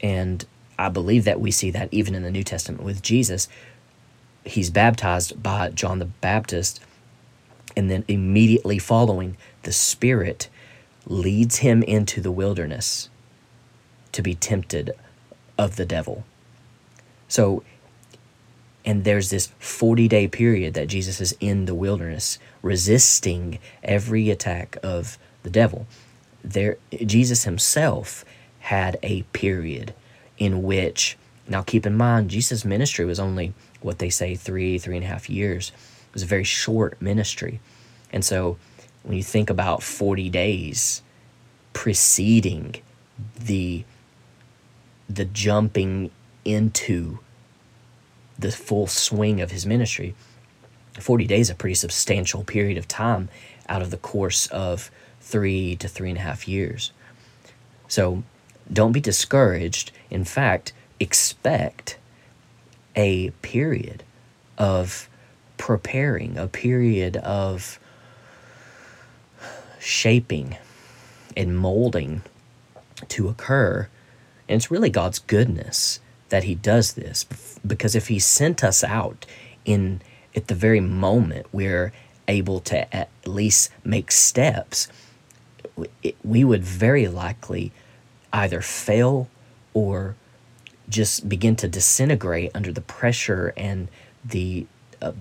And 0.00 0.44
I 0.78 0.88
believe 0.88 1.24
that 1.24 1.40
we 1.40 1.50
see 1.50 1.70
that 1.70 1.88
even 1.92 2.14
in 2.14 2.22
the 2.22 2.30
New 2.30 2.44
Testament 2.44 2.82
with 2.82 3.02
Jesus. 3.02 3.48
He's 4.44 4.70
baptized 4.70 5.42
by 5.42 5.70
John 5.70 6.00
the 6.00 6.04
Baptist, 6.04 6.80
and 7.76 7.90
then 7.90 8.04
immediately 8.08 8.78
following, 8.78 9.36
the 9.62 9.72
Spirit 9.72 10.48
leads 11.06 11.58
him 11.58 11.82
into 11.82 12.20
the 12.20 12.30
wilderness 12.30 13.08
to 14.12 14.22
be 14.22 14.34
tempted 14.34 14.92
of 15.58 15.76
the 15.76 15.86
devil. 15.86 16.24
So, 17.28 17.62
and 18.84 19.04
there's 19.04 19.30
this 19.30 19.50
40 19.58 20.08
day 20.08 20.28
period 20.28 20.74
that 20.74 20.88
Jesus 20.88 21.20
is 21.20 21.36
in 21.40 21.64
the 21.64 21.74
wilderness, 21.74 22.38
resisting 22.62 23.58
every 23.82 24.30
attack 24.30 24.76
of 24.82 25.18
the 25.42 25.50
devil. 25.50 25.86
There, 26.42 26.76
Jesus 26.92 27.44
himself 27.44 28.24
had 28.60 28.98
a 29.02 29.22
period 29.32 29.94
in 30.44 30.62
which, 30.62 31.16
now 31.48 31.62
keep 31.62 31.86
in 31.86 31.96
mind, 31.96 32.30
Jesus' 32.30 32.64
ministry 32.64 33.04
was 33.04 33.18
only 33.18 33.54
what 33.80 33.98
they 33.98 34.10
say 34.10 34.34
three, 34.34 34.78
three 34.78 34.96
and 34.96 35.04
a 35.04 35.08
half 35.08 35.28
years. 35.28 35.72
It 36.08 36.14
was 36.14 36.22
a 36.22 36.26
very 36.26 36.44
short 36.44 37.00
ministry. 37.00 37.60
And 38.12 38.24
so 38.24 38.56
when 39.02 39.16
you 39.16 39.22
think 39.22 39.50
about 39.50 39.82
40 39.82 40.28
days 40.30 41.02
preceding 41.72 42.76
the 43.38 43.84
the 45.08 45.24
jumping 45.24 46.10
into 46.44 47.18
the 48.38 48.50
full 48.50 48.86
swing 48.86 49.40
of 49.40 49.50
his 49.50 49.66
ministry 49.66 50.14
40 50.98 51.26
days 51.26 51.50
a 51.50 51.54
pretty 51.54 51.74
substantial 51.74 52.44
period 52.44 52.78
of 52.78 52.88
time 52.88 53.28
out 53.68 53.82
of 53.82 53.90
the 53.90 53.96
course 53.96 54.46
of 54.48 54.90
three 55.20 55.76
to 55.76 55.88
three 55.88 56.08
and 56.08 56.18
a 56.18 56.22
half 56.22 56.48
years 56.48 56.92
so 57.88 58.22
don't 58.72 58.92
be 58.92 59.00
discouraged. 59.00 59.92
In 60.10 60.24
fact, 60.24 60.72
expect 61.00 61.98
a 62.96 63.30
period 63.42 64.02
of 64.58 65.08
preparing, 65.56 66.36
a 66.36 66.46
period 66.46 67.16
of 67.18 67.78
shaping 69.78 70.56
and 71.36 71.56
molding 71.56 72.22
to 73.08 73.28
occur. 73.28 73.88
And 74.48 74.56
it's 74.56 74.70
really 74.70 74.90
God's 74.90 75.18
goodness 75.18 76.00
that 76.28 76.44
He 76.44 76.54
does 76.54 76.94
this 76.94 77.24
because 77.66 77.94
if 77.94 78.08
He 78.08 78.18
sent 78.18 78.64
us 78.64 78.82
out 78.84 79.26
in 79.64 80.00
at 80.36 80.48
the 80.48 80.54
very 80.54 80.80
moment 80.80 81.46
we're 81.52 81.92
able 82.26 82.60
to 82.60 82.94
at 82.94 83.08
least 83.26 83.70
make 83.84 84.10
steps, 84.10 84.88
we 86.22 86.44
would 86.44 86.64
very 86.64 87.08
likely 87.08 87.72
either 88.34 88.60
fail 88.60 89.28
or 89.72 90.16
just 90.88 91.28
begin 91.28 91.56
to 91.56 91.68
disintegrate 91.68 92.50
under 92.54 92.72
the 92.72 92.80
pressure 92.82 93.54
and 93.56 93.88
the 94.24 94.66
uh, 95.00 95.12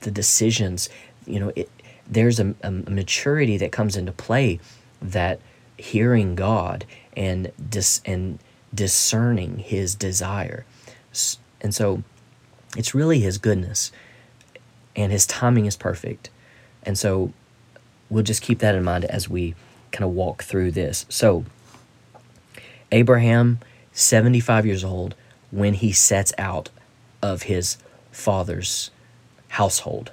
the 0.00 0.10
decisions. 0.10 0.88
You 1.26 1.40
know 1.40 1.52
it, 1.54 1.70
there's 2.06 2.40
a, 2.40 2.54
a, 2.62 2.70
maturity 2.70 3.56
that 3.58 3.72
comes 3.72 3.96
into 3.96 4.12
play 4.12 4.60
that 5.00 5.40
hearing 5.76 6.34
God 6.34 6.84
and 7.16 7.52
dis 7.70 8.00
and 8.04 8.38
discerning 8.74 9.58
his 9.58 9.94
desire. 9.94 10.64
And 11.60 11.74
so 11.74 12.02
it's 12.76 12.94
really 12.94 13.20
his 13.20 13.38
goodness 13.38 13.92
and 14.96 15.12
his 15.12 15.26
timing 15.26 15.66
is 15.66 15.76
perfect. 15.76 16.30
And 16.82 16.98
so 16.98 17.32
we'll 18.10 18.24
just 18.24 18.42
keep 18.42 18.58
that 18.58 18.74
in 18.74 18.84
mind 18.84 19.04
as 19.04 19.28
we 19.28 19.54
kind 19.92 20.04
of 20.04 20.10
walk 20.10 20.42
through 20.42 20.72
this. 20.72 21.06
So 21.08 21.44
Abraham, 22.92 23.60
75 23.92 24.66
years 24.66 24.84
old, 24.84 25.14
when 25.50 25.74
he 25.74 25.92
sets 25.92 26.32
out 26.38 26.70
of 27.22 27.42
his 27.42 27.76
father's 28.10 28.90
household. 29.48 30.12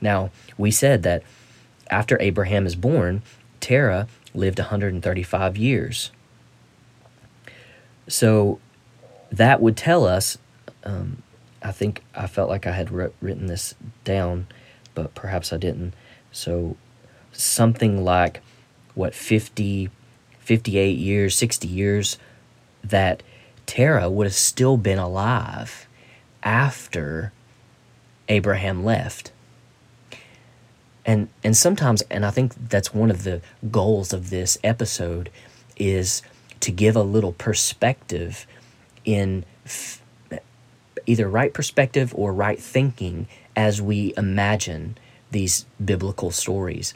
Now, 0.00 0.30
we 0.56 0.70
said 0.70 1.02
that 1.04 1.22
after 1.90 2.20
Abraham 2.20 2.66
is 2.66 2.76
born, 2.76 3.22
Terah 3.60 4.08
lived 4.34 4.58
135 4.58 5.56
years. 5.56 6.10
So 8.08 8.58
that 9.30 9.60
would 9.60 9.76
tell 9.76 10.06
us, 10.06 10.38
um, 10.84 11.22
I 11.62 11.72
think 11.72 12.02
I 12.14 12.26
felt 12.26 12.48
like 12.48 12.66
I 12.66 12.72
had 12.72 12.90
written 12.90 13.46
this 13.46 13.74
down, 14.04 14.46
but 14.94 15.14
perhaps 15.14 15.52
I 15.52 15.56
didn't. 15.56 15.94
So 16.32 16.76
something 17.32 18.04
like, 18.04 18.40
what, 18.94 19.14
50 19.14 19.90
58 20.50 20.98
years, 20.98 21.36
60 21.36 21.68
years, 21.68 22.18
that 22.82 23.22
Terah 23.66 24.10
would 24.10 24.26
have 24.26 24.34
still 24.34 24.76
been 24.76 24.98
alive 24.98 25.86
after 26.42 27.32
Abraham 28.28 28.84
left. 28.84 29.30
And 31.06 31.28
and 31.44 31.56
sometimes 31.56 32.02
and 32.10 32.26
I 32.26 32.32
think 32.32 32.68
that's 32.68 32.92
one 32.92 33.12
of 33.12 33.22
the 33.22 33.42
goals 33.70 34.12
of 34.12 34.30
this 34.30 34.58
episode 34.64 35.30
is 35.76 36.20
to 36.58 36.72
give 36.72 36.96
a 36.96 37.02
little 37.02 37.32
perspective 37.32 38.44
in 39.04 39.44
f- 39.64 40.02
either 41.06 41.28
right 41.28 41.54
perspective 41.54 42.12
or 42.16 42.32
right 42.32 42.58
thinking 42.58 43.28
as 43.54 43.80
we 43.80 44.14
imagine 44.16 44.98
these 45.30 45.64
biblical 45.82 46.32
stories. 46.32 46.92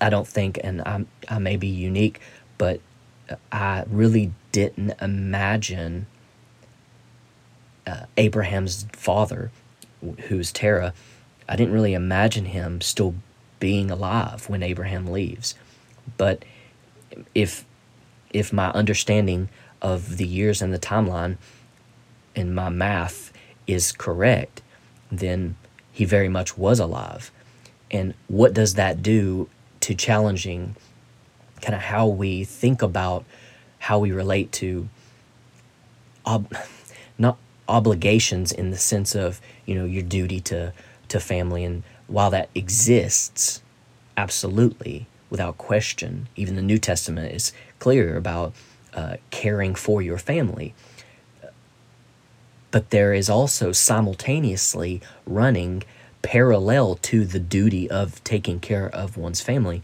I 0.00 0.10
don't 0.10 0.26
think, 0.26 0.58
and 0.64 0.80
i 0.82 1.04
I 1.28 1.38
may 1.38 1.56
be 1.56 1.68
unique, 1.68 2.20
but 2.60 2.78
I 3.50 3.84
really 3.88 4.32
didn't 4.52 4.92
imagine 5.00 6.04
uh, 7.86 8.04
Abraham's 8.18 8.86
father, 8.92 9.50
who's 10.28 10.52
Terah, 10.52 10.92
I 11.48 11.56
didn't 11.56 11.72
really 11.72 11.94
imagine 11.94 12.44
him 12.44 12.82
still 12.82 13.14
being 13.60 13.90
alive 13.90 14.46
when 14.50 14.62
Abraham 14.62 15.06
leaves. 15.06 15.54
But 16.18 16.44
if 17.34 17.64
if 18.30 18.52
my 18.52 18.68
understanding 18.72 19.48
of 19.80 20.18
the 20.18 20.26
years 20.26 20.60
and 20.60 20.70
the 20.70 20.78
timeline 20.78 21.38
and 22.36 22.54
my 22.54 22.68
math 22.68 23.32
is 23.66 23.90
correct, 23.90 24.60
then 25.10 25.56
he 25.92 26.04
very 26.04 26.28
much 26.28 26.58
was 26.58 26.78
alive. 26.78 27.30
And 27.90 28.12
what 28.28 28.52
does 28.52 28.74
that 28.74 29.02
do 29.02 29.48
to 29.80 29.94
challenging 29.94 30.76
kind 31.60 31.74
of 31.74 31.80
how 31.80 32.06
we 32.06 32.44
think 32.44 32.82
about 32.82 33.24
how 33.78 33.98
we 33.98 34.12
relate 34.12 34.52
to 34.52 34.88
ob- 36.26 36.54
not 37.18 37.38
obligations 37.68 38.52
in 38.52 38.70
the 38.70 38.76
sense 38.76 39.14
of 39.14 39.40
you 39.66 39.74
know 39.74 39.84
your 39.84 40.02
duty 40.02 40.40
to 40.40 40.72
to 41.08 41.20
family. 41.20 41.64
And 41.64 41.82
while 42.06 42.30
that 42.30 42.48
exists 42.54 43.62
absolutely 44.16 45.06
without 45.30 45.56
question 45.56 46.28
even 46.36 46.56
the 46.56 46.62
new 46.62 46.78
testament 46.78 47.32
is 47.32 47.52
clear 47.78 48.16
about 48.16 48.52
uh, 48.92 49.16
caring 49.30 49.74
for 49.74 50.02
your 50.02 50.18
family. 50.18 50.74
But 52.70 52.90
there 52.90 53.12
is 53.14 53.28
also 53.28 53.72
simultaneously 53.72 55.00
running 55.26 55.82
parallel 56.22 56.96
to 56.96 57.24
the 57.24 57.38
duty 57.38 57.88
of 57.90 58.22
taking 58.24 58.60
care 58.60 58.88
of 58.88 59.16
one's 59.16 59.40
family 59.40 59.82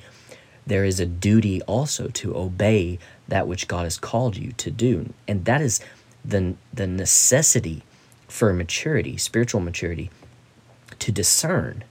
there 0.66 0.84
is 0.84 0.98
a 0.98 1.06
duty 1.06 1.62
also 1.62 2.08
to 2.08 2.36
obey 2.36 2.98
that 3.28 3.46
which 3.46 3.68
God 3.68 3.84
has 3.84 3.98
called 3.98 4.36
you 4.36 4.52
to 4.52 4.70
do. 4.70 5.12
And 5.28 5.44
that 5.44 5.60
is 5.60 5.80
the, 6.24 6.54
the 6.74 6.86
necessity 6.86 7.82
for 8.26 8.52
maturity, 8.52 9.16
spiritual 9.16 9.60
maturity, 9.60 10.10
to 10.98 11.12
discern. 11.12 11.84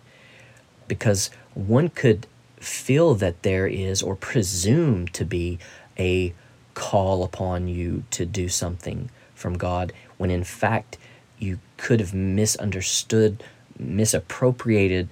Because 0.88 1.30
one 1.54 1.90
could 1.90 2.28
feel 2.58 3.16
that 3.16 3.44
there 3.44 3.68
is 3.68 4.02
or 4.02 4.16
presume 4.16 5.08
to 5.10 5.24
be 5.24 5.60
a 5.98 6.34
call 6.74 7.24
upon 7.24 7.68
you 7.68 8.04
to 8.12 8.26
do 8.26 8.50
something 8.50 9.10
from 9.34 9.58
God 9.58 9.94
when 10.18 10.30
in 10.30 10.44
fact 10.44 10.98
you 11.40 11.60
could 11.78 12.00
have 12.00 12.14
misunderstood, 12.14 13.44
misappropriated 13.78 15.08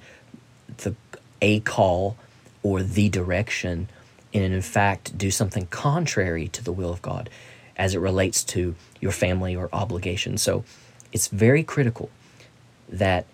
the 0.78 0.96
a 1.42 1.60
call 1.62 2.18
or 2.64 2.82
the 2.82 3.10
direction 3.10 3.90
and 4.34 4.54
in 4.54 4.62
fact 4.62 5.18
do 5.18 5.30
something 5.30 5.68
contrary 5.68 6.48
to 6.48 6.64
the 6.64 6.72
will 6.72 6.92
of 6.92 7.02
God 7.02 7.30
as 7.78 7.94
it 7.94 8.00
relates 8.00 8.44
to 8.44 8.76
your 9.00 9.12
family 9.12 9.56
or 9.56 9.70
obligation. 9.74 10.38
So 10.38 10.64
it's 11.12 11.28
very 11.28 11.64
critical 11.64 12.10
that 12.90 13.26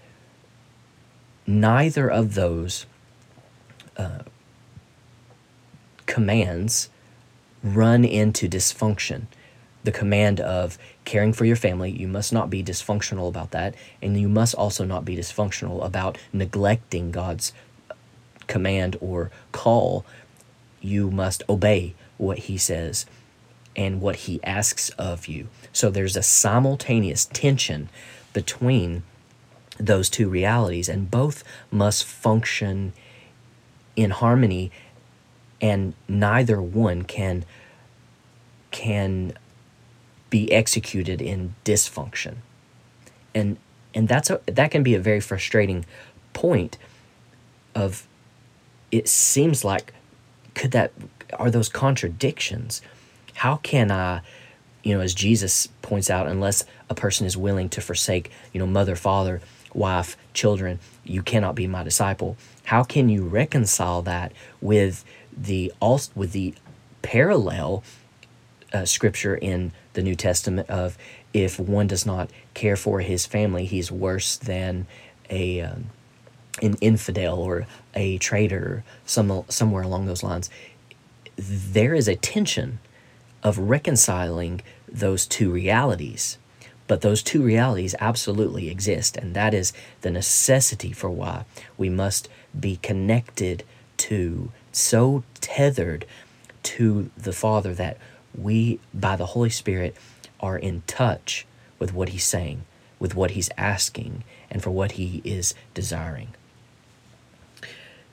neither 1.45 2.09
of 2.09 2.35
those 2.35 2.85
uh, 3.97 4.19
commands 6.05 6.89
run 7.63 8.05
into 8.05 8.47
dysfunction. 8.47 9.23
The 9.83 9.91
command 9.91 10.39
of 10.39 10.77
caring 11.05 11.33
for 11.33 11.45
your 11.45 11.55
family, 11.55 11.89
you 11.89 12.07
must 12.07 12.31
not 12.33 12.49
be 12.49 12.63
dysfunctional 12.63 13.27
about 13.27 13.51
that, 13.51 13.75
and 14.01 14.19
you 14.19 14.29
must 14.29 14.53
also 14.55 14.83
not 14.83 15.05
be 15.05 15.15
dysfunctional 15.15 15.83
about 15.85 16.17
neglecting 16.33 17.11
God's 17.11 17.53
command 18.49 18.97
or 18.99 19.31
call, 19.53 20.05
you 20.81 21.09
must 21.09 21.43
obey 21.47 21.95
what 22.17 22.39
he 22.39 22.57
says 22.57 23.05
and 23.75 24.01
what 24.01 24.17
he 24.17 24.43
asks 24.43 24.89
of 24.91 25.27
you. 25.27 25.47
So 25.71 25.89
there's 25.89 26.17
a 26.17 26.23
simultaneous 26.23 27.25
tension 27.31 27.87
between 28.33 29.03
those 29.79 30.09
two 30.09 30.27
realities, 30.27 30.89
and 30.89 31.09
both 31.09 31.43
must 31.71 32.03
function 32.03 32.91
in 33.95 34.11
harmony, 34.11 34.71
and 35.61 35.93
neither 36.07 36.61
one 36.61 37.03
can 37.03 37.45
can 38.71 39.33
be 40.29 40.51
executed 40.51 41.21
in 41.21 41.55
dysfunction. 41.63 42.37
And 43.33 43.57
and 43.93 44.09
that's 44.09 44.29
a 44.29 44.41
that 44.47 44.71
can 44.71 44.83
be 44.83 44.95
a 44.95 44.99
very 44.99 45.21
frustrating 45.21 45.85
point 46.33 46.77
of 47.73 48.05
it 48.91 49.07
seems 49.07 49.63
like 49.63 49.93
could 50.55 50.71
that 50.71 50.91
are 51.33 51.51
those 51.51 51.69
contradictions? 51.69 52.81
How 53.35 53.57
can 53.57 53.91
i 53.91 54.21
you 54.83 54.95
know 54.95 55.01
as 55.01 55.13
jesus 55.13 55.67
points 55.81 56.09
out 56.09 56.25
unless 56.25 56.63
a 56.89 56.95
person 56.95 57.25
is 57.27 57.35
willing 57.35 57.67
to 57.67 57.81
forsake 57.81 58.31
you 58.53 58.59
know 58.59 58.65
mother 58.65 58.95
father 58.95 59.41
wife 59.73 60.15
children 60.33 60.79
you 61.03 61.23
cannot 61.23 61.55
be 61.55 61.67
my 61.67 61.83
disciple. 61.83 62.37
How 62.65 62.83
can 62.83 63.09
you 63.09 63.23
reconcile 63.23 64.01
that 64.03 64.31
with 64.61 65.03
the 65.35 65.73
also 65.79 66.11
with 66.15 66.33
the 66.33 66.53
parallel 67.01 67.83
uh, 68.71 68.85
scripture 68.85 69.35
in 69.35 69.71
the 69.93 70.03
new 70.03 70.15
testament 70.15 70.69
of 70.69 70.97
if 71.33 71.59
one 71.59 71.87
does 71.87 72.05
not 72.05 72.29
care 72.53 72.75
for 72.75 72.99
his 72.99 73.25
family 73.25 73.65
he's 73.65 73.91
worse 73.91 74.37
than 74.37 74.85
a 75.29 75.61
um, 75.61 75.85
an 76.61 76.75
infidel 76.81 77.39
or 77.39 77.67
a 77.93 78.17
traitor, 78.17 78.83
some, 79.05 79.43
somewhere 79.49 79.83
along 79.83 80.05
those 80.05 80.23
lines, 80.23 80.49
there 81.37 81.93
is 81.93 82.07
a 82.07 82.15
tension 82.15 82.79
of 83.43 83.57
reconciling 83.57 84.61
those 84.87 85.25
two 85.25 85.51
realities. 85.51 86.37
But 86.87 87.01
those 87.01 87.21
two 87.21 87.43
realities 87.43 87.93
absolutely 87.99 88.69
exist, 88.69 89.15
and 89.15 89.35
that 89.35 89.53
is 89.53 89.73
the 90.01 90.09
necessity 90.09 90.91
for 90.91 91.09
why 91.09 91.45
we 91.77 91.87
must 91.87 92.27
be 92.59 92.77
connected 92.77 93.63
to, 93.97 94.51
so 94.71 95.23
tethered 95.39 96.05
to 96.63 97.11
the 97.15 97.31
Father 97.31 97.73
that 97.75 97.97
we, 98.35 98.79
by 98.93 99.15
the 99.15 99.27
Holy 99.27 99.49
Spirit, 99.51 99.95
are 100.39 100.57
in 100.57 100.81
touch 100.87 101.45
with 101.77 101.93
what 101.93 102.09
He's 102.09 102.25
saying, 102.25 102.63
with 102.97 103.13
what 103.13 103.31
He's 103.31 103.49
asking, 103.57 104.23
and 104.49 104.63
for 104.63 104.71
what 104.71 104.93
He 104.93 105.21
is 105.23 105.53
desiring. 105.73 106.29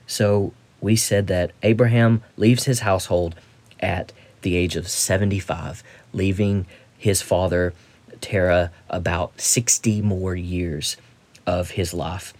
So 0.07 0.53
we 0.81 0.95
said 0.95 1.27
that 1.27 1.51
Abraham 1.61 2.23
leaves 2.37 2.63
his 2.63 2.79
household 2.79 3.35
at 3.79 4.13
the 4.41 4.55
age 4.55 4.75
of 4.75 4.87
75, 4.87 5.83
leaving 6.13 6.65
his 6.97 7.21
father 7.21 7.73
Terah 8.21 8.71
about 8.89 9.39
60 9.39 10.01
more 10.01 10.35
years 10.35 10.97
of 11.45 11.71
his 11.71 11.93
life 11.93 12.33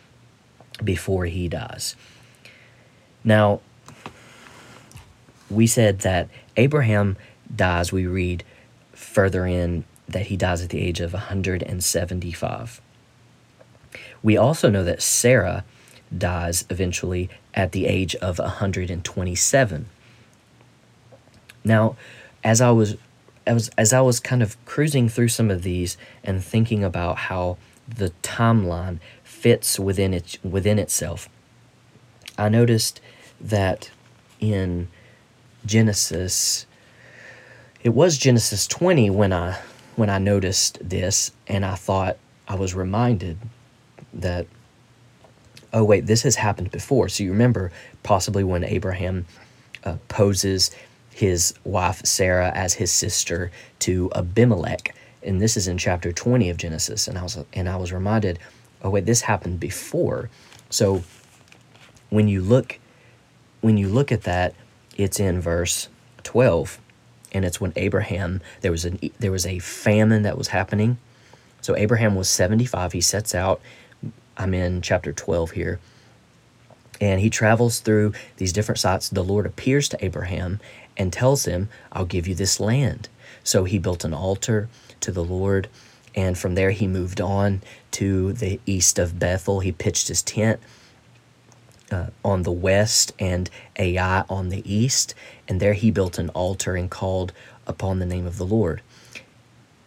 before 0.83 1.25
he 1.25 1.47
dies. 1.47 1.95
Now, 3.23 3.61
we 5.49 5.67
said 5.67 5.99
that 5.99 6.29
Abraham 6.55 7.17
dies, 7.53 7.91
we 7.91 8.05
read 8.05 8.43
further 8.93 9.45
in 9.45 9.85
that 10.07 10.27
he 10.27 10.37
dies 10.37 10.61
at 10.61 10.69
the 10.69 10.81
age 10.81 10.99
of 10.99 11.13
175. 11.13 12.81
We 14.23 14.37
also 14.37 14.69
know 14.69 14.83
that 14.83 15.01
Sarah 15.01 15.65
dies 16.15 16.65
eventually 16.69 17.29
at 17.53 17.71
the 17.71 17.85
age 17.85 18.15
of 18.15 18.39
127. 18.39 19.89
Now, 21.63 21.95
as 22.43 22.61
I 22.61 22.71
was 22.71 22.95
as, 23.45 23.69
as 23.77 23.93
I 23.93 24.01
was 24.01 24.19
kind 24.19 24.43
of 24.43 24.63
cruising 24.65 25.07
through 25.09 25.29
some 25.29 25.49
of 25.49 25.63
these 25.63 25.97
and 26.23 26.43
thinking 26.43 26.83
about 26.83 27.17
how 27.17 27.57
the 27.87 28.11
timeline 28.21 28.99
fits 29.23 29.79
within 29.79 30.13
it 30.13 30.37
within 30.43 30.79
itself, 30.79 31.29
I 32.37 32.49
noticed 32.49 33.01
that 33.39 33.91
in 34.39 34.87
Genesis 35.65 36.65
it 37.83 37.89
was 37.89 38.17
Genesis 38.17 38.67
20 38.67 39.09
when 39.09 39.33
I 39.33 39.59
when 39.95 40.09
I 40.09 40.19
noticed 40.19 40.77
this 40.81 41.31
and 41.47 41.65
I 41.65 41.75
thought 41.75 42.17
I 42.47 42.55
was 42.55 42.73
reminded 42.73 43.37
that 44.13 44.45
oh, 45.77 45.83
wait, 45.83 46.07
this 46.07 46.23
has 46.23 46.35
happened 46.35 46.71
before. 46.71 47.07
So 47.07 47.23
you 47.23 47.31
remember 47.31 47.71
possibly 48.01 48.43
when 48.43 48.63
Abraham 48.63 49.27
uh, 49.83 49.97
poses 50.07 50.71
his 51.11 51.53
wife 51.63 52.03
Sarah 52.03 52.51
as 52.55 52.73
his 52.73 52.91
sister 52.91 53.51
to 53.79 54.09
Abimelech. 54.15 54.95
And 55.21 55.39
this 55.39 55.55
is 55.55 55.67
in 55.67 55.77
chapter 55.77 56.11
20 56.11 56.49
of 56.49 56.57
Genesis. 56.57 57.07
And 57.07 57.15
I 57.15 57.21
was, 57.21 57.37
and 57.53 57.69
I 57.69 57.75
was 57.75 57.93
reminded, 57.93 58.39
oh, 58.81 58.89
wait, 58.89 59.05
this 59.05 59.21
happened 59.21 59.59
before. 59.59 60.31
So 60.71 61.03
when 62.09 62.27
you 62.27 62.41
look 62.41 62.79
when 63.61 63.77
you 63.77 63.87
look 63.87 64.11
at 64.11 64.23
that, 64.23 64.55
it's 64.97 65.19
in 65.19 65.41
verse 65.41 65.89
12 66.23 66.79
and 67.33 67.43
it's 67.43 67.59
when 67.59 67.73
Abraham 67.75 68.41
there 68.61 68.71
was 68.71 68.85
a 68.85 69.11
there 69.19 69.31
was 69.31 69.45
a 69.45 69.59
famine 69.59 70.23
that 70.23 70.37
was 70.37 70.47
happening. 70.47 70.97
So 71.61 71.75
Abraham 71.75 72.15
was 72.15 72.29
75, 72.29 72.93
he 72.93 73.01
sets 73.01 73.35
out 73.35 73.61
I'm 74.37 74.53
in 74.53 74.81
chapter 74.81 75.13
12 75.13 75.51
here. 75.51 75.79
And 77.01 77.21
he 77.21 77.29
travels 77.29 77.79
through 77.79 78.13
these 78.37 78.53
different 78.53 78.79
sites. 78.79 79.09
The 79.09 79.23
Lord 79.23 79.45
appears 79.45 79.89
to 79.89 80.05
Abraham 80.05 80.59
and 80.97 81.13
tells 81.13 81.45
him, 81.45 81.69
I'll 81.91 82.05
give 82.05 82.27
you 82.27 82.35
this 82.35 82.59
land. 82.59 83.09
So 83.43 83.65
he 83.65 83.79
built 83.79 84.03
an 84.05 84.13
altar 84.13 84.69
to 85.01 85.11
the 85.11 85.23
Lord. 85.23 85.69
And 86.15 86.37
from 86.37 86.55
there, 86.55 86.71
he 86.71 86.87
moved 86.87 87.21
on 87.21 87.61
to 87.91 88.33
the 88.33 88.59
east 88.65 88.99
of 88.99 89.19
Bethel. 89.19 89.59
He 89.61 89.71
pitched 89.71 90.07
his 90.07 90.21
tent. 90.23 90.59
uh, 91.91 92.07
on 92.23 92.43
the 92.43 92.51
west 92.51 93.13
and 93.19 93.49
Ai 93.77 94.23
on 94.29 94.49
the 94.49 94.63
east, 94.71 95.13
and 95.47 95.59
there 95.59 95.73
he 95.73 95.91
built 95.91 96.17
an 96.17 96.29
altar 96.29 96.75
and 96.75 96.89
called 96.91 97.31
upon 97.65 97.99
the 97.99 98.05
name 98.05 98.25
of 98.25 98.37
the 98.37 98.45
Lord. 98.45 98.81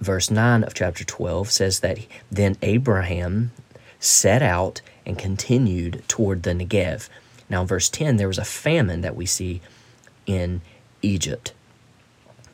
Verse 0.01 0.31
9 0.31 0.65
of 0.65 0.73
chapter 0.75 1.05
12 1.05 1.51
says 1.51 1.81
that 1.81 1.99
then 2.31 2.57
Abraham 2.63 3.53
set 4.01 4.43
out 4.43 4.81
and 5.07 5.19
continued 5.19 6.03
toward 6.09 6.43
the 6.43 6.53
Negev. 6.53 7.09
Now, 7.49 7.61
in 7.61 7.67
verse 7.67 7.89
10, 7.89 8.17
there 8.17 8.29
was 8.29 8.39
a 8.39 8.45
famine 8.45 9.03
that 9.03 9.15
we 9.15 9.27
see 9.27 9.61
in 10.27 10.63
Egypt. 11.03 11.53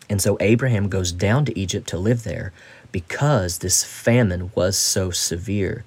And 0.09 0.21
so 0.21 0.37
Abraham 0.41 0.89
goes 0.89 1.13
down 1.13 1.45
to 1.47 1.59
Egypt 1.59 1.89
to 1.89 1.99
live 1.99 2.25
there 2.25 2.53
because 2.93 3.59
this 3.59 3.85
famine 3.85 4.51
was 4.55 4.77
so 4.77 5.11
severe. 5.11 5.85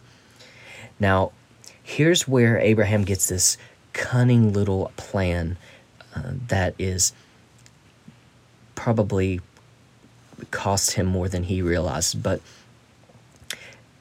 Now, 0.99 1.31
here's 1.81 2.27
where 2.27 2.57
Abraham 2.59 3.03
gets 3.03 3.27
this 3.27 3.57
cunning 3.93 4.53
little 4.53 4.91
plan 4.95 5.57
uh, 6.15 6.33
that 6.47 6.75
is 6.77 7.13
probably 8.75 9.41
cost 10.51 10.91
him 10.91 11.05
more 11.05 11.27
than 11.27 11.43
he 11.43 11.61
realized. 11.61 12.21
But 12.21 12.41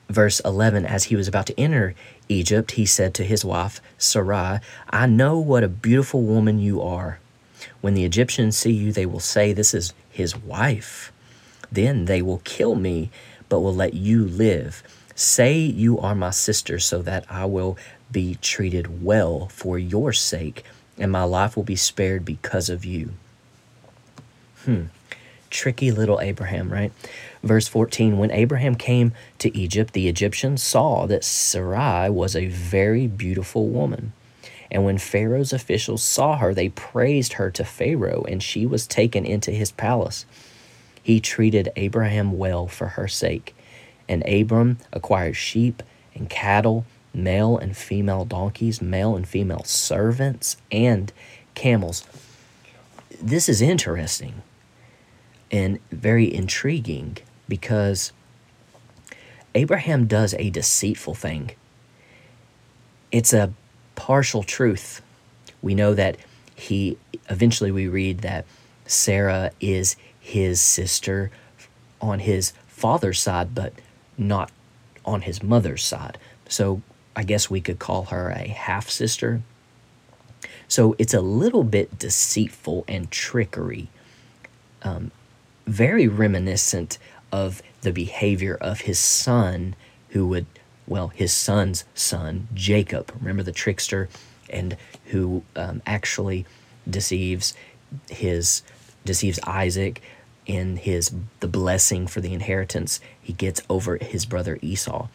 verse 0.08 0.40
11 0.40 0.86
as 0.86 1.04
he 1.04 1.16
was 1.16 1.28
about 1.28 1.46
to 1.46 1.60
enter 1.60 1.94
Egypt, 2.28 2.72
he 2.72 2.86
said 2.86 3.14
to 3.14 3.24
his 3.24 3.44
wife, 3.44 3.80
Sarai, 3.96 4.60
I 4.90 5.06
know 5.06 5.38
what 5.38 5.64
a 5.64 5.68
beautiful 5.68 6.22
woman 6.22 6.58
you 6.58 6.82
are. 6.82 7.18
When 7.80 7.94
the 7.94 8.04
Egyptians 8.04 8.56
see 8.56 8.72
you, 8.72 8.92
they 8.92 9.06
will 9.06 9.20
say, 9.20 9.52
This 9.52 9.74
is 9.74 9.92
his 10.10 10.36
wife. 10.36 11.12
Then 11.70 12.06
they 12.06 12.22
will 12.22 12.40
kill 12.44 12.74
me, 12.74 13.10
but 13.48 13.60
will 13.60 13.74
let 13.74 13.94
you 13.94 14.24
live. 14.24 14.82
Say 15.14 15.58
you 15.58 15.98
are 15.98 16.14
my 16.14 16.30
sister, 16.30 16.78
so 16.78 17.02
that 17.02 17.24
I 17.28 17.44
will 17.44 17.76
be 18.10 18.36
treated 18.36 19.02
well 19.02 19.48
for 19.48 19.78
your 19.78 20.12
sake, 20.12 20.64
and 20.96 21.12
my 21.12 21.24
life 21.24 21.56
will 21.56 21.64
be 21.64 21.76
spared 21.76 22.24
because 22.24 22.68
of 22.68 22.84
you. 22.84 23.10
Hmm. 24.64 24.84
Tricky 25.50 25.90
little 25.90 26.20
Abraham, 26.20 26.72
right? 26.72 26.92
Verse 27.42 27.68
14 27.68 28.18
When 28.18 28.30
Abraham 28.30 28.74
came 28.74 29.12
to 29.38 29.56
Egypt, 29.56 29.92
the 29.92 30.08
Egyptians 30.08 30.62
saw 30.62 31.06
that 31.06 31.24
Sarai 31.24 32.10
was 32.10 32.34
a 32.34 32.46
very 32.46 33.06
beautiful 33.06 33.68
woman. 33.68 34.12
And 34.70 34.84
when 34.84 34.98
Pharaoh's 34.98 35.52
officials 35.52 36.02
saw 36.02 36.36
her, 36.36 36.52
they 36.52 36.68
praised 36.68 37.34
her 37.34 37.50
to 37.52 37.64
Pharaoh, 37.64 38.24
and 38.28 38.42
she 38.42 38.66
was 38.66 38.86
taken 38.86 39.24
into 39.24 39.50
his 39.50 39.70
palace. 39.70 40.26
He 41.02 41.20
treated 41.20 41.72
Abraham 41.76 42.36
well 42.36 42.66
for 42.66 42.88
her 42.88 43.08
sake. 43.08 43.54
And 44.08 44.26
Abram 44.28 44.78
acquired 44.92 45.36
sheep 45.36 45.82
and 46.14 46.28
cattle, 46.28 46.84
male 47.14 47.56
and 47.56 47.76
female 47.76 48.24
donkeys, 48.24 48.82
male 48.82 49.16
and 49.16 49.26
female 49.26 49.64
servants, 49.64 50.58
and 50.70 51.12
camels. 51.54 52.06
This 53.22 53.48
is 53.48 53.62
interesting 53.62 54.42
and 55.50 55.78
very 55.90 56.32
intriguing 56.32 57.16
because 57.48 58.12
Abraham 59.54 60.06
does 60.06 60.34
a 60.34 60.50
deceitful 60.50 61.14
thing. 61.14 61.50
It's 63.10 63.32
a 63.32 63.52
partial 63.96 64.42
truth. 64.42 65.00
We 65.62 65.74
know 65.74 65.94
that 65.94 66.16
he 66.54 66.98
eventually 67.28 67.70
we 67.70 67.88
read 67.88 68.18
that 68.18 68.44
Sarah 68.86 69.50
is 69.60 69.96
his 70.20 70.60
sister 70.60 71.30
on 72.00 72.20
his 72.20 72.52
father's 72.68 73.20
side, 73.20 73.54
but 73.54 73.72
not 74.16 74.50
on 75.04 75.22
his 75.22 75.42
mother's 75.42 75.82
side. 75.82 76.18
So 76.48 76.82
I 77.16 77.24
guess 77.24 77.50
we 77.50 77.60
could 77.60 77.78
call 77.78 78.04
her 78.04 78.30
a 78.30 78.48
half 78.48 78.88
sister. 78.88 79.42
So 80.68 80.94
it's 80.98 81.14
a 81.14 81.20
little 81.20 81.64
bit 81.64 81.98
deceitful 81.98 82.84
and 82.86 83.10
trickery, 83.10 83.88
um, 84.82 85.10
very 85.66 86.06
reminiscent 86.06 86.98
of 87.32 87.62
the 87.82 87.92
behavior 87.92 88.56
of 88.60 88.82
his 88.82 88.98
son, 88.98 89.74
who 90.10 90.26
would, 90.28 90.46
well, 90.86 91.08
his 91.08 91.32
son's 91.32 91.84
son, 91.94 92.48
Jacob. 92.54 93.12
Remember 93.18 93.42
the 93.42 93.52
trickster, 93.52 94.08
and 94.50 94.76
who 95.06 95.42
um, 95.56 95.82
actually 95.86 96.46
deceives 96.88 97.54
his 98.10 98.62
deceives 99.04 99.38
Isaac 99.46 100.02
in 100.46 100.76
his 100.76 101.12
the 101.40 101.48
blessing 101.48 102.06
for 102.06 102.20
the 102.20 102.32
inheritance 102.32 103.00
he 103.20 103.32
gets 103.32 103.60
over 103.68 103.96
his 103.96 104.24
brother 104.24 104.58
Esau. 104.62 105.08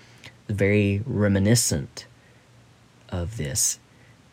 Very 0.47 1.02
reminiscent 1.06 2.06
of 3.10 3.38
this. 3.38 3.80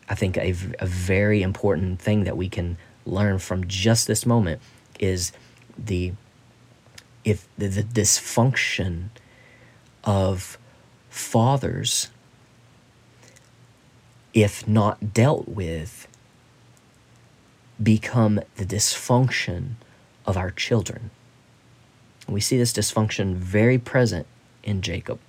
I 0.07 0.15
think 0.15 0.37
a, 0.37 0.53
a 0.79 0.85
very 0.85 1.41
important 1.41 2.01
thing 2.01 2.23
that 2.25 2.37
we 2.37 2.49
can 2.49 2.77
learn 3.05 3.39
from 3.39 3.67
just 3.67 4.07
this 4.07 4.25
moment 4.25 4.61
is 4.99 5.31
the 5.77 6.13
if 7.23 7.47
the, 7.57 7.67
the 7.67 7.83
dysfunction 7.83 9.09
of 10.03 10.57
fathers 11.09 12.09
if 14.33 14.67
not 14.67 15.13
dealt 15.13 15.47
with 15.47 16.07
become 17.81 18.39
the 18.55 18.65
dysfunction 18.65 19.71
of 20.25 20.37
our 20.37 20.51
children. 20.51 21.09
We 22.27 22.39
see 22.39 22.57
this 22.57 22.71
dysfunction 22.71 23.35
very 23.35 23.77
present 23.77 24.27
in 24.63 24.81
jacob. 24.81 25.19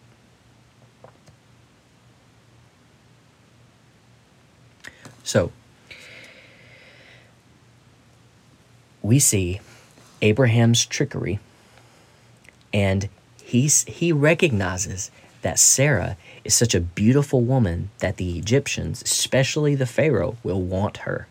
So 5.24 5.50
we 9.00 9.18
see 9.18 9.60
abraham's 10.20 10.84
trickery 10.84 11.40
and 12.72 13.08
he's, 13.42 13.84
he 13.84 14.12
recognizes 14.12 15.10
that 15.42 15.58
Sarah 15.58 16.16
is 16.44 16.54
such 16.54 16.74
a 16.74 16.80
beautiful 16.80 17.42
woman 17.42 17.90
that 17.98 18.16
the 18.16 18.38
Egyptians, 18.38 19.02
especially 19.02 19.74
the 19.74 19.86
Pharaoh, 19.86 20.36
will 20.42 20.60
want 20.60 20.98
her. 20.98 21.26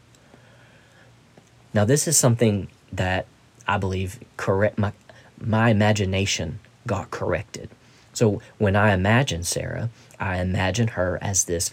Now, 1.74 1.86
this 1.86 2.08
is 2.08 2.18
something 2.18 2.68
that 2.92 3.26
I 3.68 3.78
believe 3.78 4.20
correct 4.36 4.78
my, 4.78 4.92
my 5.40 5.70
imagination 5.70 6.60
got 6.86 7.12
corrected. 7.12 7.70
So 8.14 8.42
when 8.58 8.76
I 8.76 8.94
imagine 8.94 9.44
Sarah, 9.44 9.90
I 10.20 10.42
imagine 10.42 10.90
her 10.90 11.18
as 11.22 11.46
this 11.46 11.72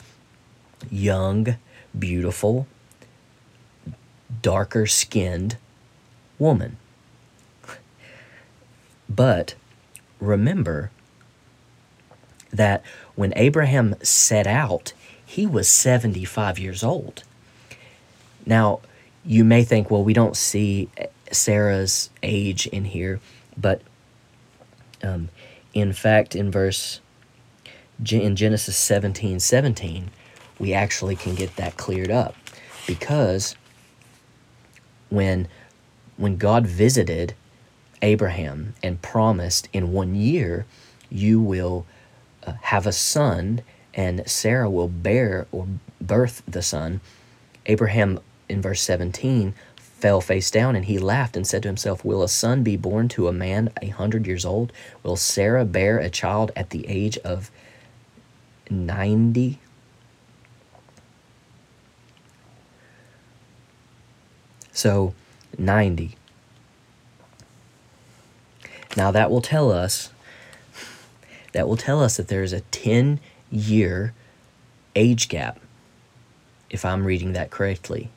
young, 0.91 1.57
beautiful, 1.99 2.69
darker 4.43 4.87
skinned 4.87 5.57
woman. 6.39 6.77
But 9.09 9.55
remember 10.21 10.91
that 12.53 12.83
when 13.15 13.33
Abraham 13.37 13.95
set 14.03 14.47
out, 14.47 14.93
he 15.25 15.47
was 15.47 15.69
75 15.69 16.59
years 16.59 16.83
old. 16.83 17.23
Now, 18.47 18.81
you 19.25 19.45
may 19.45 19.65
think, 19.65 19.91
well, 19.91 20.03
we 20.03 20.15
don't 20.15 20.37
see 20.37 20.89
Sarah's 21.31 22.11
age 22.23 22.67
in 22.69 22.87
here, 22.87 23.21
but 23.57 23.83
um, 25.03 25.29
in 25.75 25.93
fact, 25.93 26.35
in 26.35 26.51
verse 26.51 27.01
in 28.11 28.37
Genesis 28.37 28.77
17 28.77 29.41
17, 29.41 30.11
we 30.59 30.73
actually 30.73 31.17
can 31.17 31.35
get 31.35 31.57
that 31.57 31.77
cleared 31.77 32.11
up 32.11 32.35
because 32.87 33.55
when 35.11 35.49
when 36.17 36.37
God 36.37 36.67
visited 36.67 37.35
Abraham 38.03 38.75
and 38.83 39.01
promised 39.03 39.69
in 39.73 39.93
one 39.93 40.15
year 40.15 40.67
you 41.11 41.41
will 41.41 41.87
uh, 42.47 42.53
have 42.63 42.87
a 42.87 42.93
son 42.93 43.63
and 43.95 44.29
Sarah 44.29 44.71
will 44.71 44.89
bear 44.89 45.47
or 45.51 45.67
birth 46.01 46.43
the 46.47 46.63
son. 46.63 47.01
Abraham 47.67 48.21
in 48.49 48.63
verse 48.63 48.81
17 48.83 49.55
fell 49.77 50.21
face 50.21 50.51
down 50.51 50.77
and 50.77 50.85
he 50.85 50.99
laughed 50.99 51.37
and 51.37 51.47
said 51.47 51.63
to 51.63 51.69
himself, 51.69 52.05
Will 52.05 52.23
a 52.23 52.29
son 52.29 52.63
be 52.63 52.77
born 52.77 53.09
to 53.09 53.27
a 53.27 53.33
man 53.33 53.71
a 53.83 53.89
hundred 53.89 54.27
years 54.27 54.45
old? 54.45 54.73
Will 55.03 55.17
Sarah 55.17 55.65
bear 55.65 55.99
a 55.99 56.09
child 56.09 56.53
at 56.55 56.71
the 56.71 56.87
age 56.87 57.19
of 57.19 57.51
90? 58.71 59.59
So, 64.73 65.15
90. 65.59 66.15
Now 68.97 69.11
that 69.11 69.31
will 69.31 69.41
tell 69.41 69.71
us 69.71 70.11
that 71.53 71.69
will 71.69 71.77
tell 71.77 72.03
us 72.03 72.17
that 72.17 72.29
there 72.29 72.43
is 72.43 72.53
a 72.53 72.61
10 72.61 73.21
year 73.51 74.13
age 74.95 75.29
gap 75.29 75.59
if 76.71 76.85
I'm 76.85 77.05
reading 77.05 77.33
that 77.33 77.51
correctly. 77.51 78.11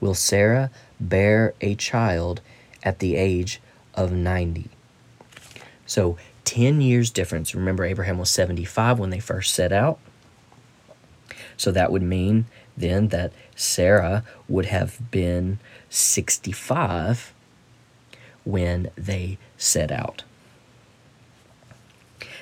Will 0.00 0.14
Sarah 0.14 0.70
bear 1.00 1.54
a 1.60 1.74
child 1.74 2.40
at 2.82 2.98
the 2.98 3.16
age 3.16 3.60
of 3.94 4.12
90? 4.12 4.68
So 5.86 6.18
10 6.44 6.80
years 6.80 7.10
difference. 7.10 7.54
Remember, 7.54 7.84
Abraham 7.84 8.18
was 8.18 8.30
75 8.30 8.98
when 8.98 9.10
they 9.10 9.20
first 9.20 9.54
set 9.54 9.72
out. 9.72 9.98
So 11.56 11.70
that 11.70 11.92
would 11.92 12.02
mean 12.02 12.46
then 12.76 13.08
that 13.08 13.32
Sarah 13.54 14.24
would 14.48 14.66
have 14.66 15.10
been 15.10 15.58
65 15.94 17.32
when 18.44 18.90
they 18.96 19.38
set 19.56 19.92
out. 19.92 20.24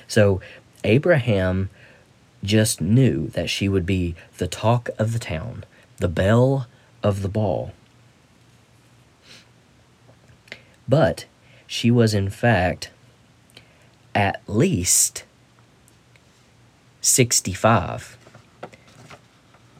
So 0.07 0.41
Abraham 0.83 1.69
just 2.43 2.81
knew 2.81 3.27
that 3.29 3.49
she 3.49 3.69
would 3.69 3.85
be 3.85 4.15
the 4.37 4.47
talk 4.47 4.89
of 4.97 5.13
the 5.13 5.19
town, 5.19 5.63
the 5.97 6.07
belle 6.07 6.67
of 7.01 7.21
the 7.21 7.29
ball. 7.29 7.73
But 10.87 11.25
she 11.67 11.89
was, 11.89 12.13
in 12.13 12.29
fact, 12.29 12.89
at 14.13 14.41
least 14.47 15.23
65. 17.01 18.17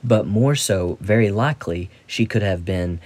But 0.04 0.28
more 0.28 0.56
so, 0.56 0.98
very 1.02 1.32
likely, 1.32 1.90
she 2.06 2.26
could 2.26 2.42
have 2.42 2.64
been 2.66 3.00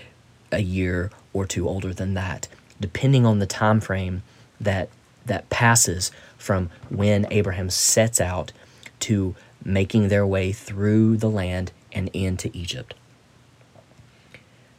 a 0.51 0.61
year 0.61 1.11
or 1.33 1.45
two 1.45 1.67
older 1.67 1.93
than 1.93 2.13
that, 2.13 2.47
depending 2.79 3.25
on 3.25 3.39
the 3.39 3.45
time 3.45 3.79
frame 3.79 4.23
that 4.59 4.89
that 5.25 5.49
passes 5.49 6.11
from 6.37 6.69
when 6.89 7.27
Abraham 7.31 7.69
sets 7.69 8.21
out 8.21 8.53
to 9.01 9.35
making 9.63 10.07
their 10.07 10.25
way 10.25 10.53
through 10.53 11.17
the 11.17 11.29
land 11.29 11.71
and 11.91 12.09
into 12.13 12.49
Egypt. 12.53 12.93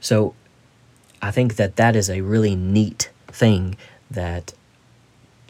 So 0.01 0.35
I 1.21 1.31
think 1.31 1.57
that 1.57 1.77
that 1.77 1.95
is 1.95 2.09
a 2.09 2.23
really 2.23 2.57
neat 2.57 3.11
thing 3.27 3.77
that 4.11 4.55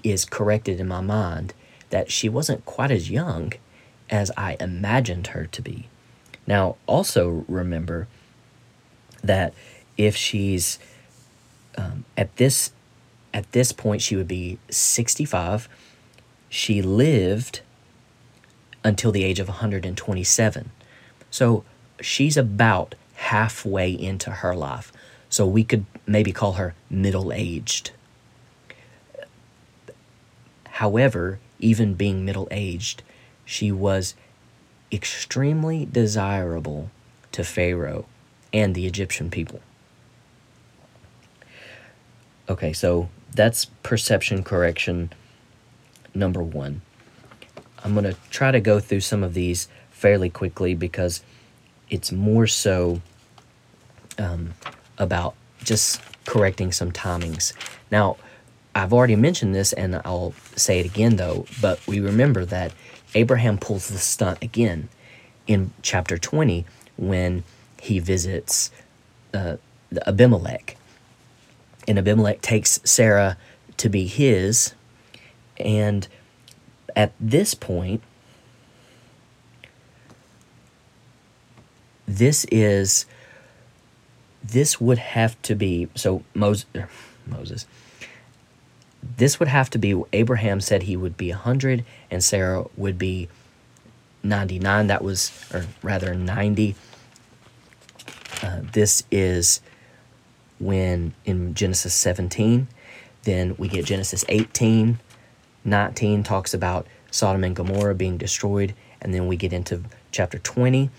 is 0.02 0.24
corrected 0.24 0.81
in 0.81 0.88
my 0.88 1.00
mind 1.00 1.54
that 1.90 2.11
she 2.11 2.28
wasn't 2.28 2.64
quite 2.64 2.90
as 2.90 3.11
young 3.11 3.52
as 4.11 4.31
I 4.37 4.57
imagined 4.59 5.28
her 5.28 5.46
to 5.46 5.62
be. 5.62 5.88
Now, 6.46 6.76
also 6.87 7.44
remember 7.46 8.09
that 9.22 9.52
if 9.98 10.16
she's 10.16 10.78
um, 11.76 12.04
at 12.16 12.34
this 12.37 12.72
at 13.34 13.52
this 13.52 13.72
point 13.72 14.00
she 14.00 14.16
would 14.16 14.28
be 14.28 14.58
65 14.70 15.68
she 16.48 16.80
lived 16.80 17.61
until 18.82 19.12
the 19.12 19.22
age 19.24 19.38
of 19.38 19.48
127 19.48 20.70
so 21.30 21.64
she's 22.00 22.37
about 22.37 22.94
halfway 23.14 23.90
into 23.90 24.30
her 24.30 24.54
life. 24.54 24.92
So 25.28 25.46
we 25.46 25.64
could 25.64 25.84
maybe 26.06 26.32
call 26.32 26.52
her 26.54 26.74
middle 26.88 27.32
aged 27.32 27.90
however 30.78 31.40
even 31.58 31.92
being 31.94 32.24
middle 32.24 32.46
aged 32.50 33.02
she 33.44 33.72
was 33.72 34.14
extremely 34.92 35.84
desirable 35.84 36.88
to 37.32 37.42
pharaoh 37.42 38.06
and 38.52 38.74
the 38.74 38.87
egyptian 38.87 39.28
people 39.28 39.61
Okay, 42.48 42.72
so 42.72 43.08
that's 43.34 43.66
perception 43.82 44.42
correction 44.42 45.12
number 46.14 46.42
one. 46.42 46.80
I'm 47.84 47.92
going 47.92 48.04
to 48.04 48.16
try 48.30 48.50
to 48.50 48.61
go 48.61 48.80
through 48.80 49.00
some 49.00 49.22
of 49.22 49.34
these 49.34 49.68
fairly 49.90 50.30
quickly 50.30 50.74
because 50.74 51.22
it's 51.90 52.11
more 52.11 52.46
so 52.46 53.00
um, 54.18 54.54
about 54.96 55.34
just 55.62 56.00
correcting 56.24 56.72
some 56.72 56.90
timings. 56.90 57.52
Now, 57.90 58.16
I've 58.74 58.92
already 58.92 59.16
mentioned 59.16 59.54
this 59.54 59.72
and 59.72 60.00
I'll 60.04 60.34
say 60.56 60.80
it 60.80 60.87
again 60.87 61.16
though, 61.16 61.46
but 61.61 61.84
we 61.87 62.00
remember 62.00 62.44
that 62.46 62.72
Abraham 63.14 63.58
pulls 63.58 63.88
the 63.88 63.98
stunt 63.98 64.38
again 64.42 64.88
in 65.46 65.72
chapter 65.82 66.16
20 66.16 66.64
when 66.96 67.44
he 67.80 67.98
visits 67.98 68.70
uh, 69.34 69.56
Abimelech 70.06 70.77
and 71.88 71.98
Abimelech 71.98 72.40
takes 72.42 72.81
Sarah 72.85 73.37
to 73.79 73.88
be 73.88 74.07
his. 74.07 74.74
And 75.57 76.07
at 76.94 77.12
this 77.18 77.55
point, 77.55 78.03
this 82.07 82.46
is 82.51 83.07
this 84.42 84.81
would 84.81 84.98
have 84.98 85.40
to 85.42 85.55
be 85.55 85.88
so 85.94 86.22
Moses 86.35 86.66
Moses. 87.27 87.66
This 89.16 89.38
would 89.38 89.48
have 89.48 89.70
to 89.70 89.79
be 89.79 90.01
Abraham 90.12 90.61
said 90.61 90.85
he 90.85 90.96
would 90.96 91.16
be 91.16 91.31
100 91.31 91.85
and 92.11 92.22
Sarah 92.22 92.64
would 92.77 92.98
be 92.98 93.29
99 94.22 94.88
that 94.88 95.05
was 95.05 95.31
or 95.55 95.66
rather 95.83 96.14
90 96.14 96.74
uh, 98.42 98.61
this 98.72 99.05
is 99.11 99.61
when 100.58 101.14
in 101.24 101.54
Genesis 101.54 101.94
17, 101.94 102.68
then 103.24 103.54
we 103.58 103.68
get 103.68 103.84
Genesis 103.84 104.24
18, 104.28 104.98
19 105.64 106.22
talks 106.22 106.54
about 106.54 106.86
Sodom 107.10 107.44
and 107.44 107.56
Gomorrah 107.56 107.94
being 107.94 108.18
destroyed, 108.18 108.74
and 109.00 109.14
then 109.14 109.26
we 109.26 109.36
get 109.36 109.52
into 109.52 109.82
chapter 110.10 110.38
20. 110.38 110.90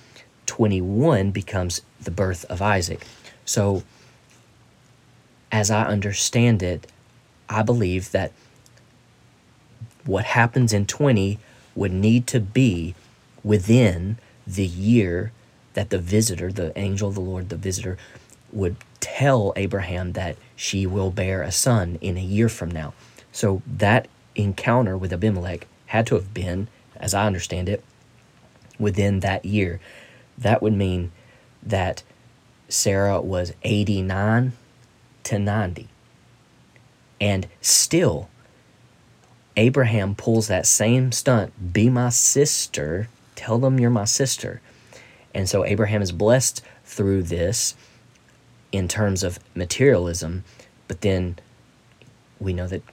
21 0.46 1.32
becomes 1.32 1.82
the 2.02 2.12
birth 2.12 2.44
of 2.46 2.62
Isaac. 2.62 3.06
So, 3.46 3.84
as 5.52 5.70
I 5.70 5.86
understand 5.86 6.64
it, 6.64 6.92
I 7.48 7.62
believe 7.62 8.12
that 8.12 8.32
what 10.06 10.26
happens 10.26 10.74
in 10.74 10.86
20 10.86 11.40
would 11.76 11.92
need 11.92 12.26
to 12.28 12.40
be 12.40 12.96
within 13.44 14.18
the 14.46 14.66
year 14.66 15.32
that 15.74 15.92
the 15.92 16.00
visitor, 16.00 16.52
the 16.52 16.78
angel 16.78 17.10
of 17.10 17.16
the 17.16 17.22
Lord, 17.22 17.50
the 17.50 17.56
visitor, 17.56 17.98
would 18.52 18.76
tell 19.00 19.54
Abraham 19.56 20.14
that 20.14 20.38
she 20.56 20.86
will 20.86 21.12
bear 21.12 21.42
a 21.42 21.52
son 21.52 21.98
in 22.02 22.18
a 22.18 22.22
year 22.22 22.50
from 22.50 22.70
now. 22.72 22.94
So 23.32 23.62
that 23.68 24.08
encounter 24.36 24.98
with 24.98 25.14
Abimelech 25.14 25.68
had 25.88 26.08
to 26.08 26.16
have 26.16 26.34
been, 26.34 26.68
as 26.96 27.14
I 27.14 27.26
understand 27.26 27.70
it, 27.70 27.84
within 28.78 29.20
that 29.20 29.46
year. 29.46 29.80
That 30.38 30.62
would 30.62 30.74
mean 30.74 31.12
that 31.62 32.04
Sarah 32.70 33.22
was 33.22 33.54
89 33.64 34.54
to 35.24 35.40
90. 35.40 35.88
And 37.20 37.48
still, 37.62 38.30
Abraham 39.58 40.16
pulls 40.16 40.48
that 40.48 40.66
same 40.66 41.12
stunt 41.12 41.74
be 41.74 41.90
my 41.90 42.10
sister, 42.10 43.10
tell 43.36 43.60
them 43.60 43.80
you're 43.80 43.90
my 43.90 44.06
sister. 44.06 44.62
And 45.34 45.50
so 45.50 45.66
Abraham 45.66 46.02
is 46.02 46.12
blessed 46.12 46.64
through 46.86 47.24
this 47.24 47.76
in 48.72 48.88
terms 48.88 49.24
of 49.24 49.40
materialism, 49.56 50.44
but 50.88 51.02
then 51.02 51.38
we 52.40 52.54
know 52.54 52.68
that 52.68 52.84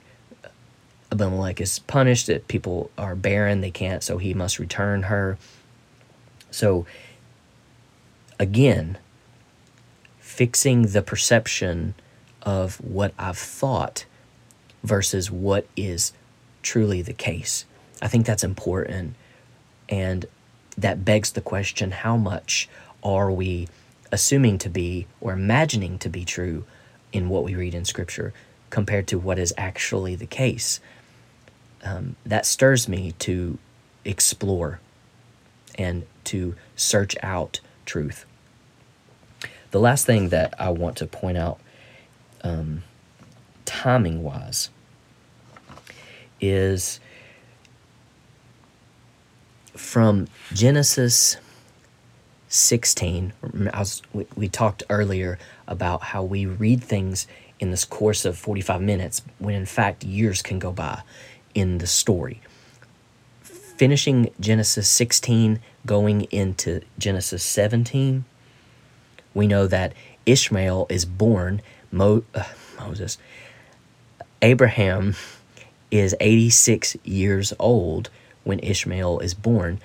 Abimelech 1.11 1.61
is 1.61 1.79
punished, 1.79 2.27
that 2.27 2.47
people 2.47 2.91
are 2.97 3.15
barren, 3.15 3.61
they 3.61 3.71
can't, 3.71 4.03
so 4.03 4.17
he 4.17 4.33
must 4.33 4.59
return 4.59 5.03
her. 5.03 5.37
So, 6.51 6.85
again, 8.39 8.97
fixing 10.19 10.87
the 10.87 11.01
perception 11.01 11.95
of 12.41 12.75
what 12.81 13.13
I've 13.17 13.37
thought 13.37 14.05
versus 14.83 15.31
what 15.31 15.67
is 15.75 16.13
truly 16.61 17.01
the 17.01 17.13
case. 17.13 17.65
I 18.01 18.07
think 18.07 18.25
that's 18.25 18.43
important. 18.43 19.15
And 19.89 20.25
that 20.77 21.05
begs 21.05 21.31
the 21.31 21.41
question 21.41 21.91
how 21.91 22.17
much 22.17 22.69
are 23.03 23.31
we 23.31 23.67
assuming 24.11 24.57
to 24.59 24.69
be 24.69 25.07
or 25.21 25.33
imagining 25.33 25.97
to 25.99 26.09
be 26.09 26.25
true 26.25 26.65
in 27.11 27.29
what 27.29 27.43
we 27.43 27.55
read 27.55 27.73
in 27.73 27.85
Scripture 27.85 28.33
compared 28.69 29.07
to 29.07 29.17
what 29.17 29.39
is 29.39 29.53
actually 29.57 30.15
the 30.15 30.25
case. 30.25 30.79
Um, 31.83 32.15
that 32.25 32.45
stirs 32.45 32.87
me 32.89 33.13
to 33.19 33.57
explore 34.03 34.79
and 35.77 36.05
to 36.25 36.55
search 36.75 37.15
out 37.21 37.59
truth. 37.85 38.25
The 39.71 39.79
last 39.79 40.05
thing 40.05 40.29
that 40.29 40.53
I 40.59 40.69
want 40.69 40.97
to 40.97 41.05
point 41.05 41.37
out, 41.37 41.59
um, 42.41 42.83
timing 43.65 44.23
wise, 44.23 44.69
is 46.39 46.99
from 49.75 50.27
Genesis 50.53 51.37
16 52.49 53.33
I 53.73 53.79
was, 53.79 54.01
we, 54.13 54.25
we 54.35 54.47
talked 54.47 54.83
earlier 54.89 55.37
about 55.67 56.01
how 56.01 56.23
we 56.23 56.45
read 56.45 56.83
things 56.83 57.27
in 57.59 57.71
this 57.71 57.85
course 57.85 58.25
of 58.25 58.37
45 58.37 58.81
minutes 58.81 59.21
when 59.39 59.55
in 59.55 59.65
fact 59.65 60.03
years 60.03 60.41
can 60.41 60.59
go 60.59 60.71
by 60.71 61.01
in 61.53 61.79
the 61.79 61.87
story. 61.87 62.41
Finishing 63.41 64.31
genesis 64.39 64.87
16 64.87 65.59
going 65.85 66.21
into 66.23 66.81
genesis 66.97 67.43
17 67.43 68.25
we 69.33 69.47
know 69.47 69.67
that 69.67 69.93
ishmael 70.25 70.87
is 70.89 71.05
born 71.05 71.61
Mo, 71.91 72.23
uh, 72.35 72.43
moses. 72.79 73.17
Abraham 74.41 75.15
is 75.89 76.15
86 76.19 76.97
years 77.03 77.53
old 77.59 78.09
when 78.43 78.59
Ishmael 78.59 79.19
is 79.19 79.33
born. 79.33 79.79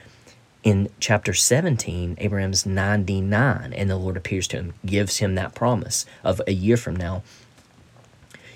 In 0.63 0.91
chapter 1.01 1.35
17, 1.35 2.17
Abraham's 2.19 2.65
99, 2.65 3.73
and 3.73 3.91
the 3.91 3.97
Lord 3.97 4.17
appears 4.17 4.47
to 4.49 4.59
him, 4.59 4.75
gives 4.87 5.19
him 5.19 5.35
that 5.35 5.57
promise 5.57 6.07
of 6.23 6.41
a 6.47 6.53
year 6.53 6.77
from 6.77 6.95
now, 6.95 7.25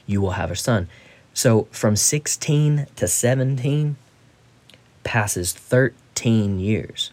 you 0.07 0.21
will 0.21 0.33
have 0.33 0.53
a 0.53 0.57
son. 0.57 0.88
So 1.35 1.66
from 1.73 1.97
16 1.97 2.87
to 2.95 3.09
17 3.09 3.97
passes 5.03 5.53
13 5.53 6.61
years. 6.61 7.11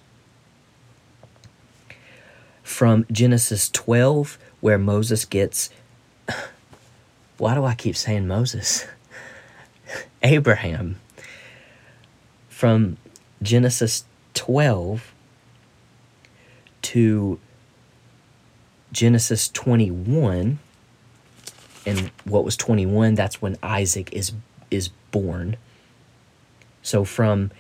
From 2.61 3.05
Genesis 3.11 3.69
12, 3.69 4.37
where 4.61 4.77
Moses 4.77 5.25
gets. 5.25 5.69
Why 7.37 7.55
do 7.55 7.65
I 7.65 7.73
keep 7.73 7.97
saying 7.97 8.27
Moses? 8.27 8.85
Abraham. 10.23 10.99
From 12.47 12.97
Genesis 13.41 14.05
12 14.33 15.13
to 16.81 17.39
Genesis 18.91 19.49
21 19.49 20.59
and 21.85 22.11
what 22.23 22.45
was 22.45 22.55
21 22.55 23.15
that's 23.15 23.41
when 23.41 23.57
Isaac 23.63 24.11
is 24.13 24.33
is 24.69 24.89
born. 25.11 25.57
So 26.81 27.03
from 27.03 27.51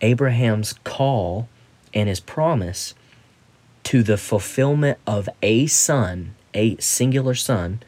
Abraham's 0.00 0.74
call 0.84 1.48
and 1.94 2.08
his 2.08 2.20
promise 2.20 2.94
to 3.84 4.02
the 4.02 4.16
fulfillment 4.16 4.98
of 5.06 5.28
a 5.42 5.66
son 5.66 6.34
a 6.54 6.76
singular 6.76 7.34
son 7.34 7.82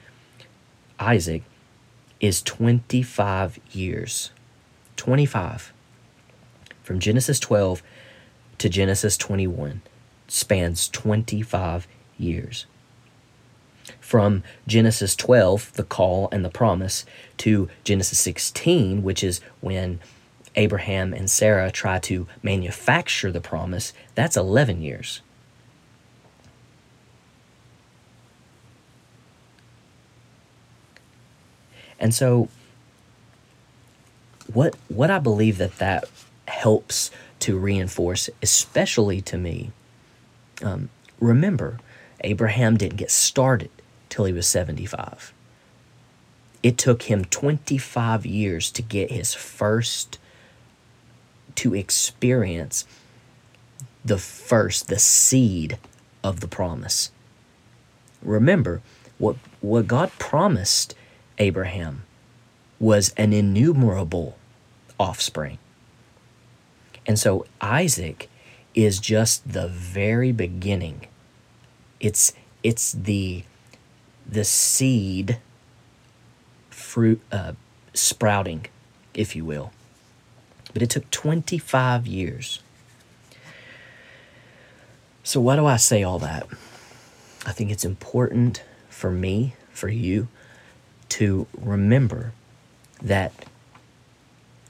Isaac 0.99 1.43
is 2.21 2.43
25 2.43 3.59
years. 3.73 4.31
25 4.97 5.73
from 6.85 7.01
Genesis 7.01 7.41
12 7.41 7.83
to 8.59 8.69
Genesis 8.69 9.17
21 9.17 9.83
spans 10.29 10.89
25 10.91 11.89
years. 12.19 12.67
From 14.01 14.43
Genesis 14.67 15.17
12, 15.17 15.73
the 15.73 15.83
call 15.83 16.29
and 16.31 16.45
the 16.45 16.51
promise, 16.51 17.05
to 17.39 17.69
Genesis 17.83 18.21
16, 18.21 19.03
which 19.03 19.25
is 19.25 19.41
when 19.61 19.99
Abraham 20.57 21.13
and 21.13 21.29
Sarah 21.29 21.71
try 21.71 21.99
to 22.01 22.29
manufacture 22.43 23.33
the 23.33 23.41
promise, 23.41 23.93
that's 24.15 24.37
11 24.37 24.83
years. 24.83 25.23
And 31.99 32.15
so 32.15 32.49
what 34.53 34.75
what 34.89 35.11
I 35.11 35.19
believe 35.19 35.59
that 35.59 35.79
that 35.79 36.05
helps 36.47 37.11
to 37.41 37.59
reinforce, 37.59 38.31
especially 38.43 39.21
to 39.23 39.37
me. 39.37 39.73
Um, 40.63 40.91
remember, 41.21 41.79
Abraham 42.23 42.77
didn't 42.77 42.97
get 42.97 43.11
started 43.11 43.71
till 44.09 44.25
he 44.25 44.33
was 44.33 44.47
75. 44.47 45.33
It 46.63 46.79
took 46.79 47.03
him 47.03 47.25
25 47.27 48.25
years 48.25 48.71
to 48.71 48.83
get 48.83 49.11
his 49.11 49.35
first, 49.35 50.19
to 51.57 51.75
experience 51.75 52.87
the 54.05 54.19
first, 54.19 54.89
the 54.89 54.99
seed 54.99 55.79
of 56.23 56.41
the 56.41 56.49
promise. 56.49 57.11
Remember, 58.23 58.81
what, 59.19 59.37
what 59.61 59.87
God 59.87 60.11
promised 60.19 60.95
Abraham 61.39 62.05
was 62.79 63.11
an 63.17 63.33
innumerable 63.33 64.37
offspring. 64.99 65.59
And 67.07 67.19
so 67.19 67.47
Isaac 67.61 68.29
is 68.75 68.99
just 68.99 69.53
the 69.53 69.69
very 69.69 70.33
beginning. 70.33 71.07
It's 72.01 72.33
it's 72.63 72.93
the 72.93 73.45
the 74.27 74.45
seed 74.45 75.39
fruit 76.71 77.21
uh, 77.31 77.53
sprouting, 77.93 78.67
if 79.13 79.37
you 79.37 79.45
will. 79.45 79.73
But 80.73 80.83
it 80.83 80.91
took 80.91 81.11
25 81.11 82.07
years. 82.07 82.61
So 85.23 85.41
why 85.41 85.57
do 85.57 85.67
I 85.67 85.77
say 85.77 86.03
all 86.03 86.19
that? 86.19 86.47
I 87.47 87.53
think 87.53 87.71
it's 87.71 87.85
important 87.85 88.63
for 88.89 89.11
me, 89.11 89.55
for 89.71 89.89
you, 89.89 90.29
to 91.11 91.47
remember 91.57 92.33
that 93.03 93.33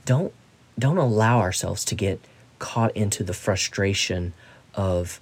don't 0.05 0.33
don't 0.79 0.99
allow 0.99 1.41
ourselves 1.41 1.85
to 1.87 1.95
get 1.95 2.21
caught 2.59 2.97
into 2.97 3.23
the 3.23 3.35
frustration 3.35 4.33
of 4.75 5.21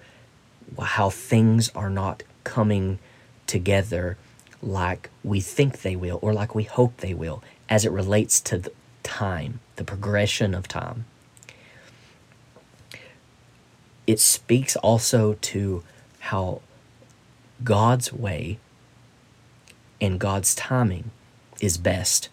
how 0.81 1.11
things 1.11 1.71
are 1.75 1.91
not 1.91 2.23
coming 2.45 2.99
together 3.47 4.17
like 4.63 5.11
we 5.25 5.41
think 5.41 5.83
they 5.83 5.97
will 5.97 6.19
or 6.23 6.33
like 6.33 6.55
we 6.55 6.63
hope 6.63 6.99
they 6.99 7.15
will 7.15 7.43
as 7.69 7.85
it 7.85 7.93
relates 7.93 8.41
to 8.41 8.59
the 8.59 8.73
time, 9.03 9.61
the 9.77 9.85
progression 9.85 10.55
of 10.55 10.69
time. 10.69 11.05
It 14.07 14.21
speaks 14.21 14.77
also 14.77 15.35
to 15.35 15.83
how 16.21 16.61
God's 17.63 18.13
way 18.13 18.59
and 20.01 20.19
God's 20.19 20.55
timing 20.55 21.11
is 21.61 21.79
best 21.79 22.29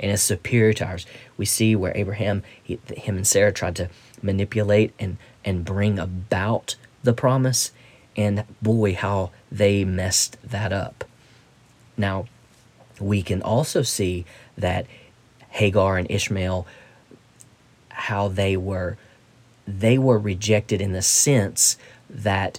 and 0.00 0.10
is 0.10 0.22
superior 0.22 0.72
to 0.74 0.86
ours. 0.86 1.06
We 1.36 1.44
see 1.44 1.74
where 1.76 1.96
Abraham, 1.96 2.42
he, 2.62 2.78
him 2.96 3.16
and 3.16 3.26
Sarah 3.26 3.52
tried 3.52 3.76
to 3.76 3.90
manipulate 4.22 4.94
and, 4.98 5.16
and 5.44 5.64
bring 5.64 5.98
about 5.98 6.76
the 7.02 7.12
promise, 7.12 7.72
and 8.16 8.44
boy, 8.60 8.94
how 8.94 9.30
they 9.50 9.84
messed 9.84 10.36
that 10.42 10.72
up. 10.72 11.04
Now, 11.96 12.26
we 13.00 13.22
can 13.22 13.42
also 13.42 13.82
see 13.82 14.24
that 14.56 14.86
Hagar 15.50 15.98
and 15.98 16.10
Ishmael, 16.10 16.66
how 17.90 18.28
they 18.28 18.56
were 18.56 18.96
they 19.66 19.98
were 19.98 20.18
rejected 20.18 20.80
in 20.80 20.92
the 20.92 21.02
sense 21.02 21.76
that 22.08 22.58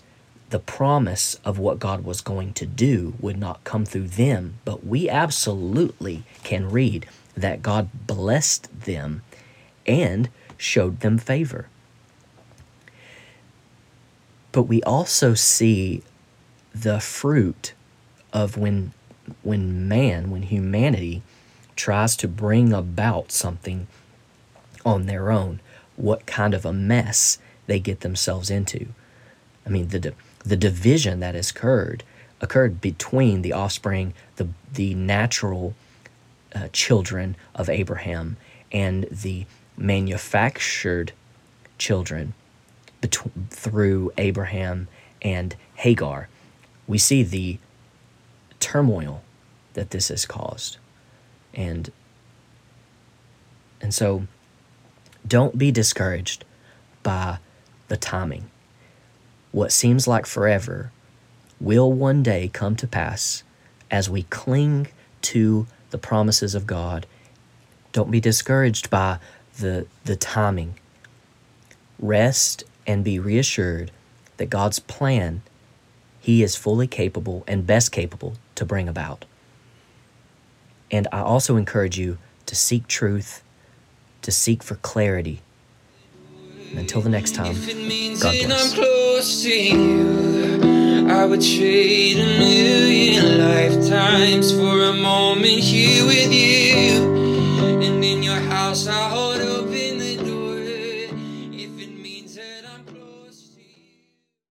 the 0.51 0.59
promise 0.59 1.39
of 1.43 1.57
what 1.57 1.79
God 1.79 2.03
was 2.03 2.21
going 2.21 2.53
to 2.53 2.65
do 2.65 3.15
would 3.19 3.37
not 3.37 3.63
come 3.63 3.83
through 3.83 4.09
them, 4.09 4.55
but 4.63 4.85
we 4.85 5.09
absolutely 5.09 6.23
can 6.43 6.69
read 6.69 7.07
that 7.41 7.61
God 7.61 7.89
blessed 8.07 8.81
them 8.81 9.23
and 9.85 10.29
showed 10.57 10.99
them 10.99 11.17
favor. 11.17 11.67
But 14.51 14.63
we 14.63 14.81
also 14.83 15.33
see 15.33 16.03
the 16.73 16.99
fruit 16.99 17.73
of 18.33 18.57
when 18.57 18.93
when 19.43 19.87
man, 19.87 20.31
when 20.31 20.43
humanity 20.43 21.21
tries 21.75 22.15
to 22.17 22.27
bring 22.27 22.73
about 22.73 23.31
something 23.31 23.87
on 24.83 25.05
their 25.05 25.31
own, 25.31 25.59
what 25.95 26.25
kind 26.25 26.53
of 26.53 26.65
a 26.65 26.73
mess 26.73 27.37
they 27.67 27.79
get 27.79 27.99
themselves 27.99 28.49
into. 28.49 28.87
I 29.65 29.69
mean, 29.69 29.89
the 29.89 30.13
the 30.43 30.57
division 30.57 31.19
that 31.19 31.35
has 31.35 31.51
occurred 31.51 32.03
occurred 32.41 32.81
between 32.81 33.41
the 33.41 33.53
offspring, 33.53 34.13
the 34.37 34.49
the 34.73 34.95
natural 34.95 35.75
uh, 36.53 36.67
children 36.71 37.35
of 37.55 37.69
Abraham 37.69 38.37
and 38.71 39.05
the 39.05 39.45
manufactured 39.77 41.11
children 41.77 42.33
bet- 43.01 43.17
through 43.49 44.11
Abraham 44.17 44.87
and 45.21 45.55
Hagar. 45.75 46.29
We 46.87 46.97
see 46.97 47.23
the 47.23 47.59
turmoil 48.59 49.23
that 49.73 49.91
this 49.91 50.09
has 50.09 50.25
caused. 50.25 50.77
And 51.53 51.91
and 53.81 53.93
so 53.93 54.27
don't 55.25 55.57
be 55.57 55.71
discouraged 55.71 56.43
by 57.01 57.39
the 57.87 57.97
timing. 57.97 58.49
What 59.51 59.71
seems 59.71 60.07
like 60.07 60.25
forever 60.25 60.91
will 61.59 61.91
one 61.91 62.23
day 62.23 62.49
come 62.51 62.75
to 62.75 62.87
pass 62.87 63.43
as 63.89 64.09
we 64.09 64.23
cling 64.23 64.87
to 65.21 65.65
the 65.91 65.97
promises 65.97 66.55
of 66.55 66.67
God. 66.67 67.05
Don't 67.91 68.11
be 68.11 68.19
discouraged 68.19 68.89
by 68.89 69.19
the, 69.57 69.87
the 70.05 70.15
timing. 70.15 70.75
Rest 71.99 72.63
and 72.87 73.03
be 73.03 73.19
reassured 73.19 73.91
that 74.37 74.49
God's 74.49 74.79
plan, 74.79 75.41
He 76.19 76.43
is 76.43 76.55
fully 76.55 76.87
capable 76.87 77.43
and 77.47 77.67
best 77.67 77.91
capable 77.91 78.35
to 78.55 78.65
bring 78.65 78.87
about. 78.87 79.25
And 80.91 81.07
I 81.11 81.19
also 81.21 81.55
encourage 81.55 81.97
you 81.97 82.17
to 82.45 82.55
seek 82.55 82.87
truth, 82.87 83.43
to 84.21 84.31
seek 84.31 84.63
for 84.63 84.75
clarity. 84.75 85.41
And 86.69 86.79
until 86.79 87.01
the 87.01 87.09
next 87.09 87.35
time, 87.35 87.55
God 88.19 88.35
bless. 88.45 90.18
I 91.09 91.25
would 91.25 91.41
trade 91.41 92.17
a 92.19 92.39
million 92.39 93.39
lifetimes 93.39 94.51
for 94.53 94.83
a 94.83 94.93
moment 94.93 95.59
here 95.59 96.05
with 96.05 96.31
you. 96.31 97.18